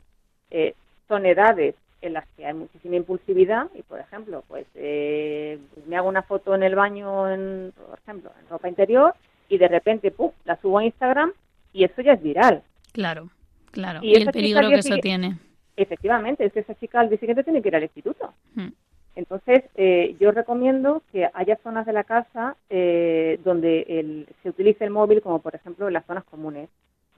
[0.51, 0.75] eh,
[1.09, 6.09] son edades en las que hay muchísima impulsividad y, por ejemplo, pues eh, me hago
[6.09, 9.15] una foto en el baño, en, por ejemplo, en ropa interior
[9.49, 11.33] y de repente, ¡pum!, la subo a Instagram
[11.73, 12.63] y eso ya es viral.
[12.93, 13.31] Claro,
[13.71, 14.01] claro.
[14.03, 15.39] Y, el peligro que eso tiene.
[15.77, 18.35] Efectivamente, es que esa chica al día siguiente tiene que ir al instituto.
[18.55, 18.71] Hmm.
[19.15, 24.85] Entonces, eh, yo recomiendo que haya zonas de la casa eh, donde el, se utilice
[24.85, 26.71] el móvil, como por ejemplo en las zonas comunes,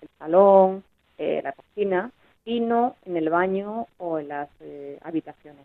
[0.04, 0.84] el salón,
[1.18, 2.10] la cocina,
[2.44, 5.64] y no en el baño o en las eh, habitaciones.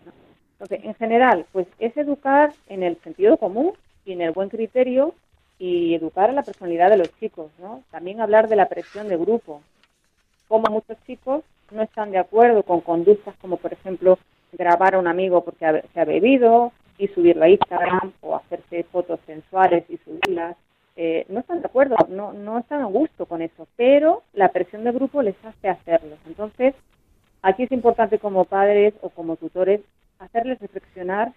[0.53, 3.73] Entonces, en general, pues es educar en el sentido común
[4.05, 5.13] y en el buen criterio
[5.57, 7.83] y educar en la personalidad de los chicos, ¿no?
[7.91, 9.61] También hablar de la presión de grupo,
[10.47, 14.17] como muchos chicos no están de acuerdo con conductas como, por ejemplo,
[14.51, 19.19] grabar a un amigo porque se ha bebido y subirlo a Instagram o hacerse fotos
[19.25, 20.55] sensuales y subirlas
[21.01, 24.83] eh, no están de acuerdo, no, no están a gusto con eso, pero la presión
[24.83, 26.17] de grupo les hace hacerlo.
[26.27, 26.75] Entonces,
[27.41, 29.79] aquí es importante como padres o como tutores
[30.19, 31.31] hacerles reflexionar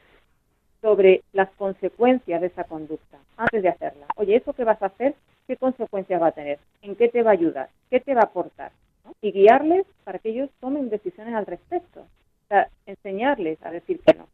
[0.81, 4.07] sobre las consecuencias de esa conducta antes de hacerla.
[4.17, 5.15] Oye, ¿eso que vas a hacer,
[5.47, 6.59] qué consecuencias va a tener?
[6.83, 7.69] ¿En qué te va a ayudar?
[7.89, 8.73] ¿Qué te va a aportar?
[9.21, 12.01] Y guiarles para que ellos tomen decisiones al respecto.
[12.01, 14.27] O sea, enseñarles a decir que no.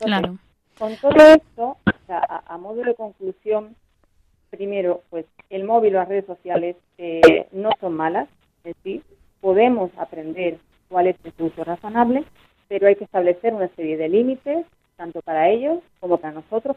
[0.00, 0.36] claro.
[0.76, 1.76] Con todo esto,
[2.08, 3.76] a modo de conclusión,
[4.50, 8.28] primero, pues el móvil o las redes sociales eh, no son malas
[8.64, 9.02] en sí,
[9.40, 12.24] podemos aprender cuál es su uso razonable,
[12.68, 16.76] pero hay que establecer una serie de límites tanto para ellos como para nosotros.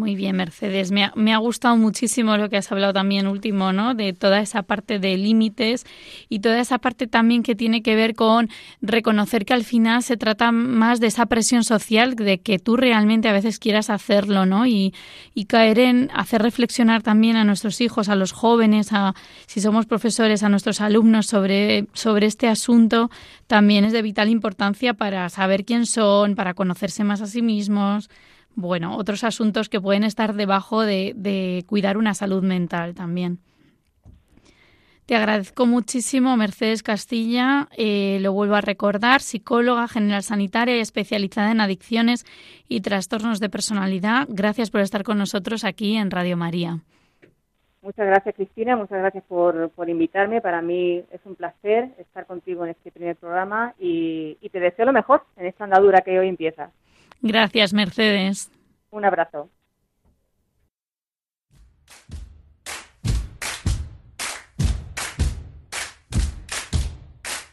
[0.00, 0.92] Muy bien, Mercedes.
[0.92, 3.94] Me ha, me ha, gustado muchísimo lo que has hablado también último, ¿no?
[3.94, 5.84] De toda esa parte de límites
[6.30, 8.48] y toda esa parte también que tiene que ver con
[8.80, 13.28] reconocer que al final se trata más de esa presión social, de que tú realmente
[13.28, 14.66] a veces quieras hacerlo, ¿no?
[14.66, 14.94] Y,
[15.34, 19.14] y caer en hacer reflexionar también a nuestros hijos, a los jóvenes, a
[19.46, 23.10] si somos profesores, a nuestros alumnos sobre, sobre este asunto,
[23.48, 28.08] también es de vital importancia para saber quién son, para conocerse más a sí mismos
[28.54, 33.38] bueno, otros asuntos que pueden estar debajo de, cuidar una salud mental también.
[35.06, 37.68] Te agradezco muchísimo, Mercedes Castilla.
[37.76, 42.24] Eh, lo vuelvo a recordar, psicóloga general sanitaria y especializada en adicciones
[42.68, 44.28] y trastornos de personalidad.
[44.28, 46.78] Gracias por estar con nosotros aquí en Radio María.
[47.82, 48.76] Muchas gracias, Cristina.
[48.76, 50.40] Muchas gracias por, invitarme.
[50.40, 54.84] Para mí es un placer estar contigo en este primer programa y, y te deseo
[54.84, 56.70] lo mejor en esta andadura que hoy empieza.
[57.22, 58.50] Gracias, Mercedes.
[58.90, 59.50] Un abrazo.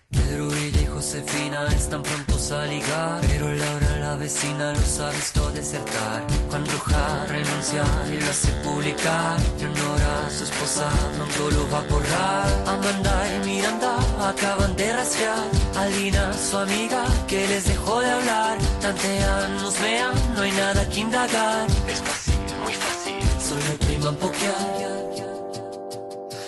[0.10, 6.26] Pedro y Josefina están prontos a ligar, pero Laura la vecina los ha visto desertar.
[6.50, 9.38] Juan Roja renuncia y lo hace publicar.
[9.60, 12.64] Leonora, su esposa, pronto lo va a borrar.
[12.68, 13.98] Amanda y Miranda
[14.30, 15.57] acaban de rastrear.
[15.78, 18.58] Alina, su amiga, que les dejó de hablar.
[18.82, 21.68] Tantean, nos vean, no hay nada que indagar.
[21.88, 23.20] Es fácil, muy fácil.
[23.48, 24.78] Solo priman pokear.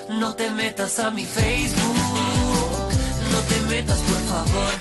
[0.09, 1.95] No te metas a mi Facebook.
[3.31, 4.73] No te metas, por favor.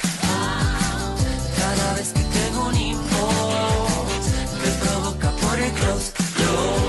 [1.61, 4.25] Cada vez que tengo un inbox,
[4.63, 6.88] me provoca por el close, close.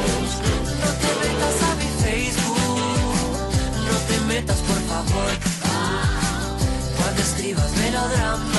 [7.55, 8.58] Cuando escribas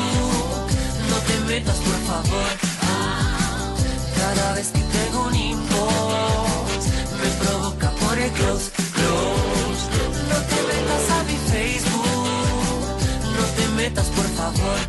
[1.51, 2.49] metas por favor.
[4.15, 6.81] Cada vez que tengo un inbox
[7.19, 9.83] Me provoca por el close, close.
[10.31, 14.79] No te metas a mi Facebook No te metas por favor.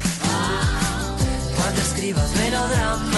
[1.56, 3.11] Cuando escribas melodramas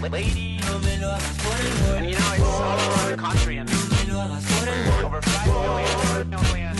[0.00, 0.16] No me
[0.96, 2.16] lo hagas por el
[3.66, 4.70] No me lo hagas el.
[6.30, 6.70] No me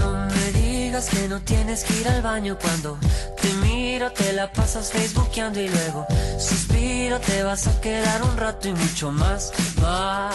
[0.00, 2.98] No me digas que no tienes que ir al baño cuando
[3.40, 6.04] te miro, te la pasas facebookeando y luego
[6.36, 10.34] suspiro, te vas a quedar un rato y mucho más, más.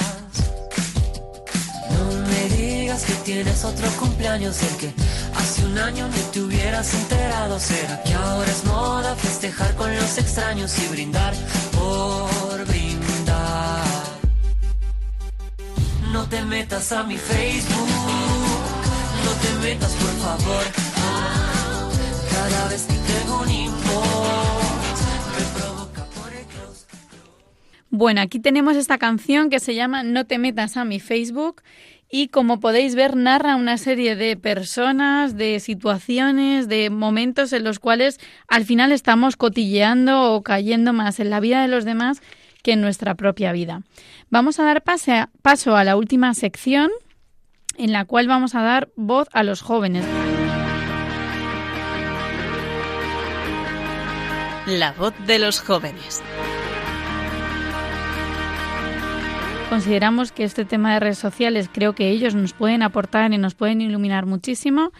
[1.89, 4.93] No me digas que tienes otro cumpleaños el que
[5.61, 7.59] hace un año ni te hubieras enterado.
[7.59, 11.33] ¿Será que ahora es moda festejar con los extraños y brindar
[11.71, 13.85] por brindar?
[16.11, 17.89] No te metas a mi Facebook,
[19.25, 20.63] no te metas por favor.
[22.31, 24.99] Cada vez que tengo un inbox,
[25.37, 26.45] me provoca por el.
[27.89, 31.61] Bueno, aquí tenemos esta canción que se llama No te metas a mi Facebook
[32.11, 37.79] y como podéis ver narra una serie de personas, de situaciones, de momentos en los
[37.79, 42.21] cuales al final estamos cotilleando o cayendo más en la vida de los demás
[42.63, 43.81] que en nuestra propia vida.
[44.29, 46.91] Vamos a dar paso a la última sección
[47.77, 50.05] en la cual vamos a dar voz a los jóvenes.
[54.67, 56.21] La voz de los jóvenes.
[59.71, 63.55] Consideramos que este tema de redes sociales creo que ellos nos pueden aportar y nos
[63.55, 64.91] pueden iluminar muchísimo.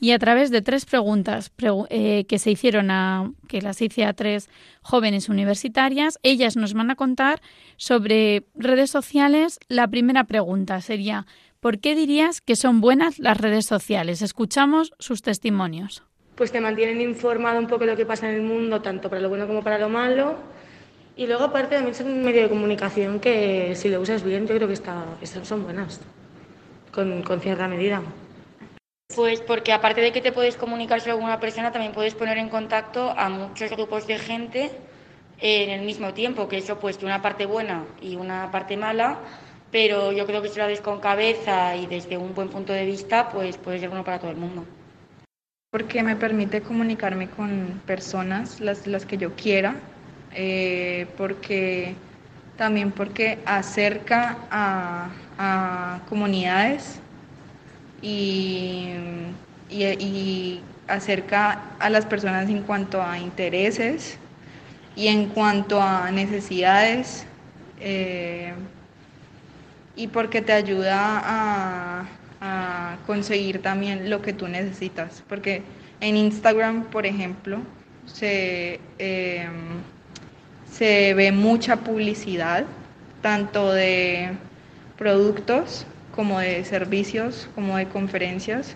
[0.00, 4.04] Y a través de tres preguntas pregu- eh, que se hicieron a, que las hice
[4.04, 4.50] a tres
[4.82, 7.40] jóvenes universitarias, ellas nos van a contar
[7.78, 9.60] sobre redes sociales.
[9.68, 11.24] La primera pregunta sería,
[11.58, 14.20] ¿por qué dirías que son buenas las redes sociales?
[14.20, 16.02] Escuchamos sus testimonios.
[16.36, 19.22] pues te mantienen informado un poco de lo que pasa en el mundo, tanto para
[19.22, 20.36] lo bueno como para lo malo,
[21.18, 24.54] Y luego aparte también son un medio de comunicación que si lo usas bien yo
[24.54, 26.00] creo que está, están- son buenas,
[26.92, 28.00] con, con cierta medida.
[29.14, 32.38] Pues porque aparte de que te puedes comunicar solo con una persona, también puedes poner
[32.38, 34.70] en contacto a muchos grupos de gente
[35.40, 39.18] en el mismo tiempo, que eso pues tiene una parte buena y una parte mala,
[39.72, 42.84] pero yo creo que si lo haces con cabeza y desde un buen punto de
[42.84, 44.64] vista, pues puede ser bueno para todo el mundo.
[45.70, 49.76] porque me permite comunicarme con personas, las, las que yo quiera,
[50.32, 51.94] eh, porque
[52.56, 57.00] también porque acerca a, a comunidades
[58.02, 58.90] y,
[59.68, 64.18] y, y acerca a las personas en cuanto a intereses
[64.96, 67.26] y en cuanto a necesidades.
[67.80, 68.52] eh,
[69.96, 72.06] y porque te ayuda a,
[72.40, 75.24] a conseguir también lo que tú necesitas.
[75.28, 75.62] Porque
[76.00, 77.58] en Instagram, por ejemplo,
[78.06, 79.48] se, eh,
[80.72, 82.64] se ve mucha publicidad,
[83.22, 84.30] tanto de
[84.96, 88.74] productos como de servicios, como de conferencias.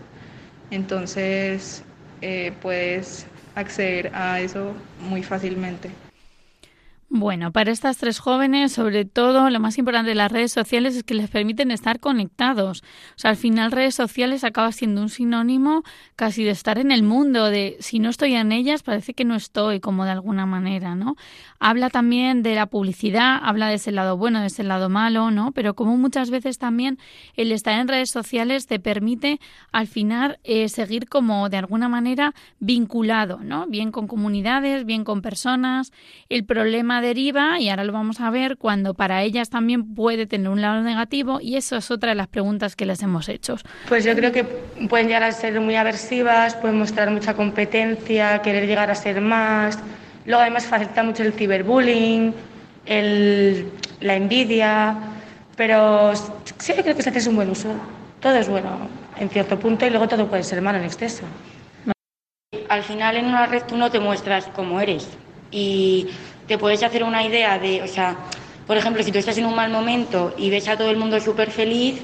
[0.70, 1.82] Entonces,
[2.20, 5.90] eh, puedes acceder a eso muy fácilmente.
[7.14, 11.04] Bueno, para estas tres jóvenes, sobre todo, lo más importante de las redes sociales es
[11.04, 12.82] que les permiten estar conectados.
[13.16, 15.82] O sea, al final redes sociales acaba siendo un sinónimo
[16.16, 19.34] casi de estar en el mundo, de si no estoy en ellas, parece que no
[19.34, 21.16] estoy, como de alguna manera, ¿no?
[21.60, 25.52] Habla también de la publicidad, habla de ese lado bueno, de ese lado malo, ¿no?
[25.52, 26.98] Pero como muchas veces también
[27.34, 29.38] el estar en redes sociales te permite
[29.70, 33.66] al final eh, seguir como de alguna manera vinculado, ¿no?
[33.66, 35.92] Bien con comunidades, bien con personas.
[36.30, 40.48] El problema deriva, y ahora lo vamos a ver, cuando para ellas también puede tener
[40.48, 43.56] un lado negativo, y eso es otra de las preguntas que les hemos hecho.
[43.88, 44.44] Pues yo creo que
[44.88, 49.78] pueden llegar a ser muy aversivas, pueden mostrar mucha competencia, querer llegar a ser más.
[50.24, 52.32] Luego además facilita mucho el ciberbullying,
[52.86, 54.96] el, la envidia,
[55.56, 57.74] pero sí creo que se hace un buen uso.
[58.20, 58.88] Todo es bueno
[59.18, 61.24] en cierto punto y luego todo puede ser malo en exceso.
[62.68, 65.08] Al final en una red tú no te muestras como eres
[65.50, 66.08] y
[66.52, 68.14] te puedes hacer una idea de, o sea,
[68.66, 71.18] por ejemplo, si tú estás en un mal momento y ves a todo el mundo
[71.18, 72.02] súper feliz,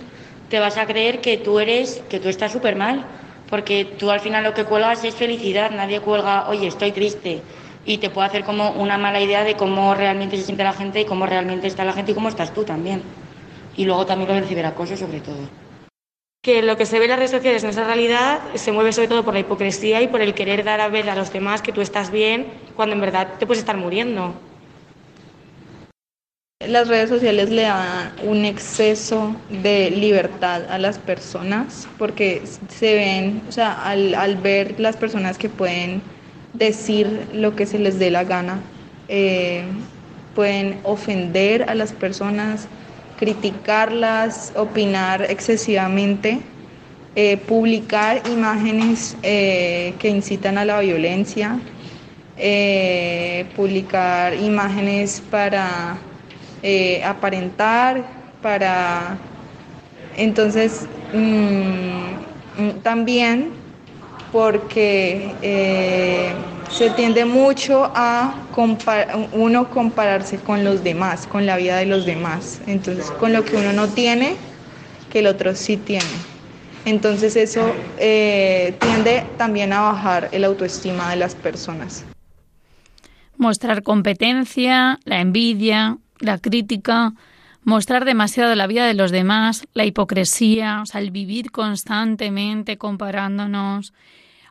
[0.48, 3.04] te vas a creer que tú eres, que tú estás súper mal,
[3.50, 7.42] porque tú al final lo que cuelgas es felicidad, nadie cuelga, oye, estoy triste,
[7.84, 11.02] y te puede hacer como una mala idea de cómo realmente se siente la gente
[11.02, 13.02] y cómo realmente está la gente y cómo estás tú también.
[13.76, 15.67] Y luego también lo del ciberacoso sobre todo.
[16.42, 19.24] Que lo que se ve en las redes sociales esa realidad se mueve sobre todo
[19.24, 21.80] por la hipocresía y por el querer dar a ver a los demás que tú
[21.80, 24.34] estás bien cuando en verdad te puedes estar muriendo.
[26.66, 33.42] Las redes sociales le dan un exceso de libertad a las personas porque se ven,
[33.48, 36.02] o sea, al, al ver las personas que pueden
[36.52, 38.60] decir lo que se les dé la gana,
[39.08, 39.62] eh,
[40.34, 42.68] pueden ofender a las personas,
[43.18, 46.40] criticarlas, opinar excesivamente,
[47.16, 51.58] eh, publicar imágenes eh, que incitan a la violencia,
[52.36, 55.98] eh, publicar imágenes para
[57.04, 58.04] aparentar,
[58.40, 59.16] para...
[60.16, 63.50] Entonces, mm, mm, también
[64.32, 65.32] porque
[66.70, 68.34] se tiende mucho a
[69.32, 72.60] uno compararse con los demás, con la vida de los demás.
[72.66, 74.36] Entonces, con lo que uno no tiene,
[75.10, 76.04] que el otro sí tiene.
[76.84, 82.04] Entonces, eso eh, tiende también a bajar el autoestima de las personas.
[83.36, 87.12] Mostrar competencia, la envidia, la crítica,
[87.62, 93.92] mostrar demasiado la vida de los demás, la hipocresía, o sea, el vivir constantemente comparándonos.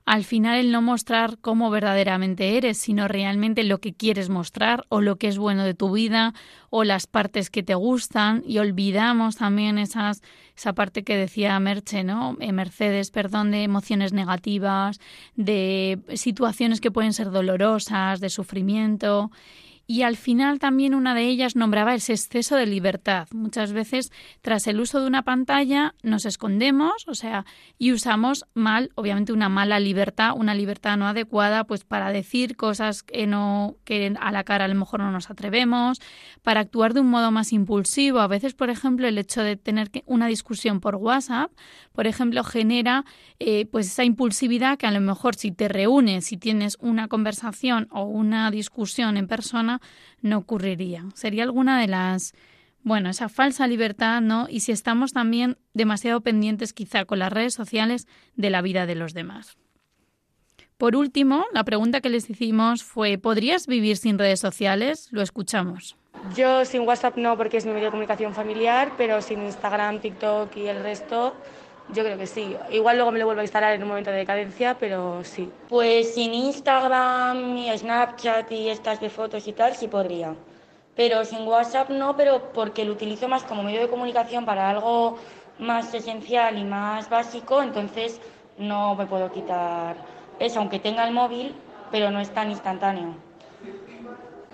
[0.07, 5.01] Al final el no mostrar cómo verdaderamente eres, sino realmente lo que quieres mostrar o
[5.01, 6.33] lo que es bueno de tu vida
[6.69, 10.21] o las partes que te gustan y olvidamos también esas
[10.55, 12.37] esa parte que decía Merche, ¿no?
[12.39, 15.01] Eh, Mercedes, perdón, de emociones negativas,
[15.35, 19.29] de situaciones que pueden ser dolorosas, de sufrimiento
[19.88, 23.27] y al final también una de ellas nombraba ese exceso de libertad.
[23.31, 24.11] Muchas veces
[24.41, 27.45] tras el uso de una pantalla nos escondemos, o sea,
[27.77, 33.01] y usamos mal, obviamente una mala libertad, una libertad no adecuada, pues para decir cosas
[33.01, 36.01] que no que a la cara a lo mejor no nos atrevemos,
[36.43, 38.19] para actuar de un modo más impulsivo.
[38.19, 41.51] A veces, por ejemplo, el hecho de tener una discusión por WhatsApp,
[41.93, 43.05] por ejemplo, genera
[43.39, 47.88] eh, pues esa impulsividad que a lo mejor si te reúnes, si tienes una conversación
[47.91, 49.76] o una discusión en persona,
[50.21, 51.05] no ocurriría.
[51.13, 52.34] Sería alguna de las,
[52.84, 54.47] bueno, esa falsa libertad, ¿no?
[54.49, 58.95] Y si estamos también demasiado pendientes quizá con las redes sociales de la vida de
[58.95, 59.57] los demás.
[60.78, 65.07] Por último, la pregunta que les hicimos fue, ¿podrías vivir sin redes sociales?
[65.11, 65.97] Lo escuchamos.
[66.36, 70.55] Yo sin WhatsApp no, porque es mi medio de comunicación familiar, pero sin Instagram, TikTok
[70.57, 71.36] y el resto,
[71.93, 72.55] yo creo que sí.
[72.71, 75.49] Igual luego me lo vuelvo a instalar en un momento de decadencia, pero sí.
[75.69, 80.35] Pues sin Instagram y Snapchat y estas de fotos y tal, sí podría.
[80.95, 85.17] Pero sin WhatsApp no, pero porque lo utilizo más como medio de comunicación para algo
[85.59, 88.19] más esencial y más básico, entonces
[88.57, 89.95] no me puedo quitar
[90.39, 91.53] eso, aunque tenga el móvil,
[91.91, 93.15] pero no es tan instantáneo.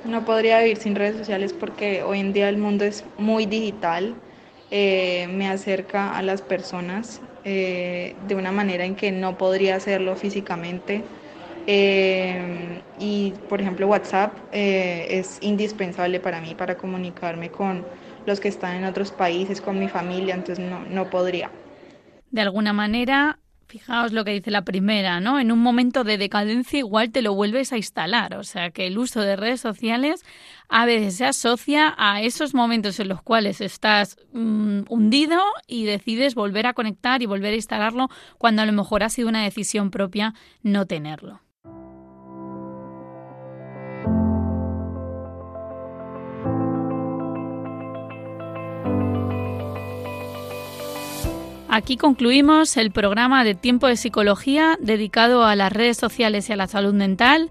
[0.05, 4.15] No podría vivir sin redes sociales porque hoy en día el mundo es muy digital,
[4.76, 10.15] eh, me acerca a las personas eh, de una manera en que no podría hacerlo
[10.15, 11.03] físicamente.
[11.67, 17.86] Eh, y por ejemplo WhatsApp es indispensable para mí para comunicarme con
[18.26, 21.51] los que están en otros países, con mi familia, entonces no, no podría.
[22.32, 23.38] De alguna manera,
[23.74, 25.39] Fijaos lo que dice la primera, ¿no?
[25.39, 28.99] En un momento de decadencia igual te lo vuelves a instalar, o sea que el
[28.99, 30.24] uso de redes sociales
[30.70, 36.36] a veces se asocia a esos momentos en los cuales estás mm, hundido y decides
[36.36, 39.91] volver a conectar y volver a instalarlo cuando a lo mejor ha sido una decisión
[39.91, 41.41] propia no tenerlo.
[51.76, 56.55] Aquí concluimos el programa de Tiempo de Psicología dedicado a las redes sociales y a
[56.55, 57.49] la salud mental.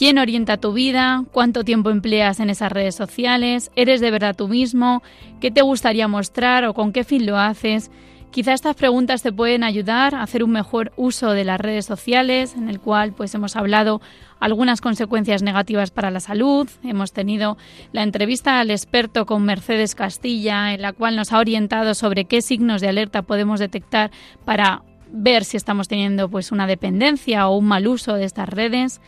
[0.00, 1.24] ¿Quién orienta tu vida?
[1.30, 3.70] ¿Cuánto tiempo empleas en esas redes sociales?
[3.76, 5.02] ¿Eres de verdad tú mismo?
[5.42, 7.90] ¿Qué te gustaría mostrar o con qué fin lo haces?
[8.30, 12.54] Quizá estas preguntas te pueden ayudar a hacer un mejor uso de las redes sociales,
[12.56, 14.00] en el cual pues hemos hablado
[14.38, 16.66] algunas consecuencias negativas para la salud.
[16.82, 17.58] Hemos tenido
[17.92, 22.40] la entrevista al experto con Mercedes Castilla, en la cual nos ha orientado sobre qué
[22.40, 24.10] signos de alerta podemos detectar
[24.46, 24.82] para
[25.12, 29.02] ver si estamos teniendo pues una dependencia o un mal uso de estas redes.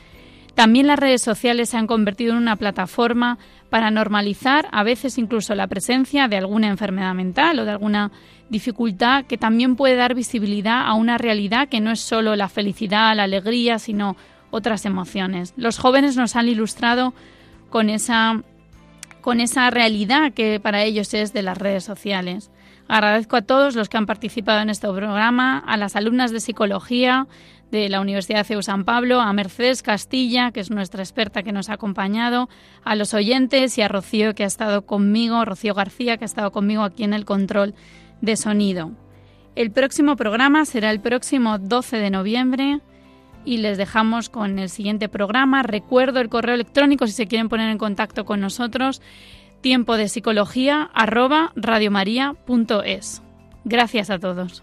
[0.54, 3.38] También las redes sociales se han convertido en una plataforma
[3.70, 8.12] para normalizar a veces incluso la presencia de alguna enfermedad mental o de alguna
[8.50, 13.16] dificultad que también puede dar visibilidad a una realidad que no es solo la felicidad,
[13.16, 14.14] la alegría, sino
[14.50, 15.54] otras emociones.
[15.56, 17.14] Los jóvenes nos han ilustrado
[17.70, 18.42] con esa,
[19.22, 22.50] con esa realidad que para ellos es de las redes sociales.
[22.88, 27.26] Agradezco a todos los que han participado en este programa, a las alumnas de psicología
[27.72, 31.70] de la Universidad CEU San Pablo, a Mercedes Castilla, que es nuestra experta que nos
[31.70, 32.50] ha acompañado,
[32.84, 36.52] a los oyentes y a Rocío, que ha estado conmigo, Rocío García, que ha estado
[36.52, 37.74] conmigo aquí en el control
[38.20, 38.92] de sonido.
[39.56, 42.80] El próximo programa será el próximo 12 de noviembre
[43.44, 45.62] y les dejamos con el siguiente programa.
[45.62, 49.00] Recuerdo el correo electrónico si se quieren poner en contacto con nosotros,
[49.62, 53.22] tiempo de psicología arroba radiomaria.es.
[53.64, 54.62] Gracias a todos.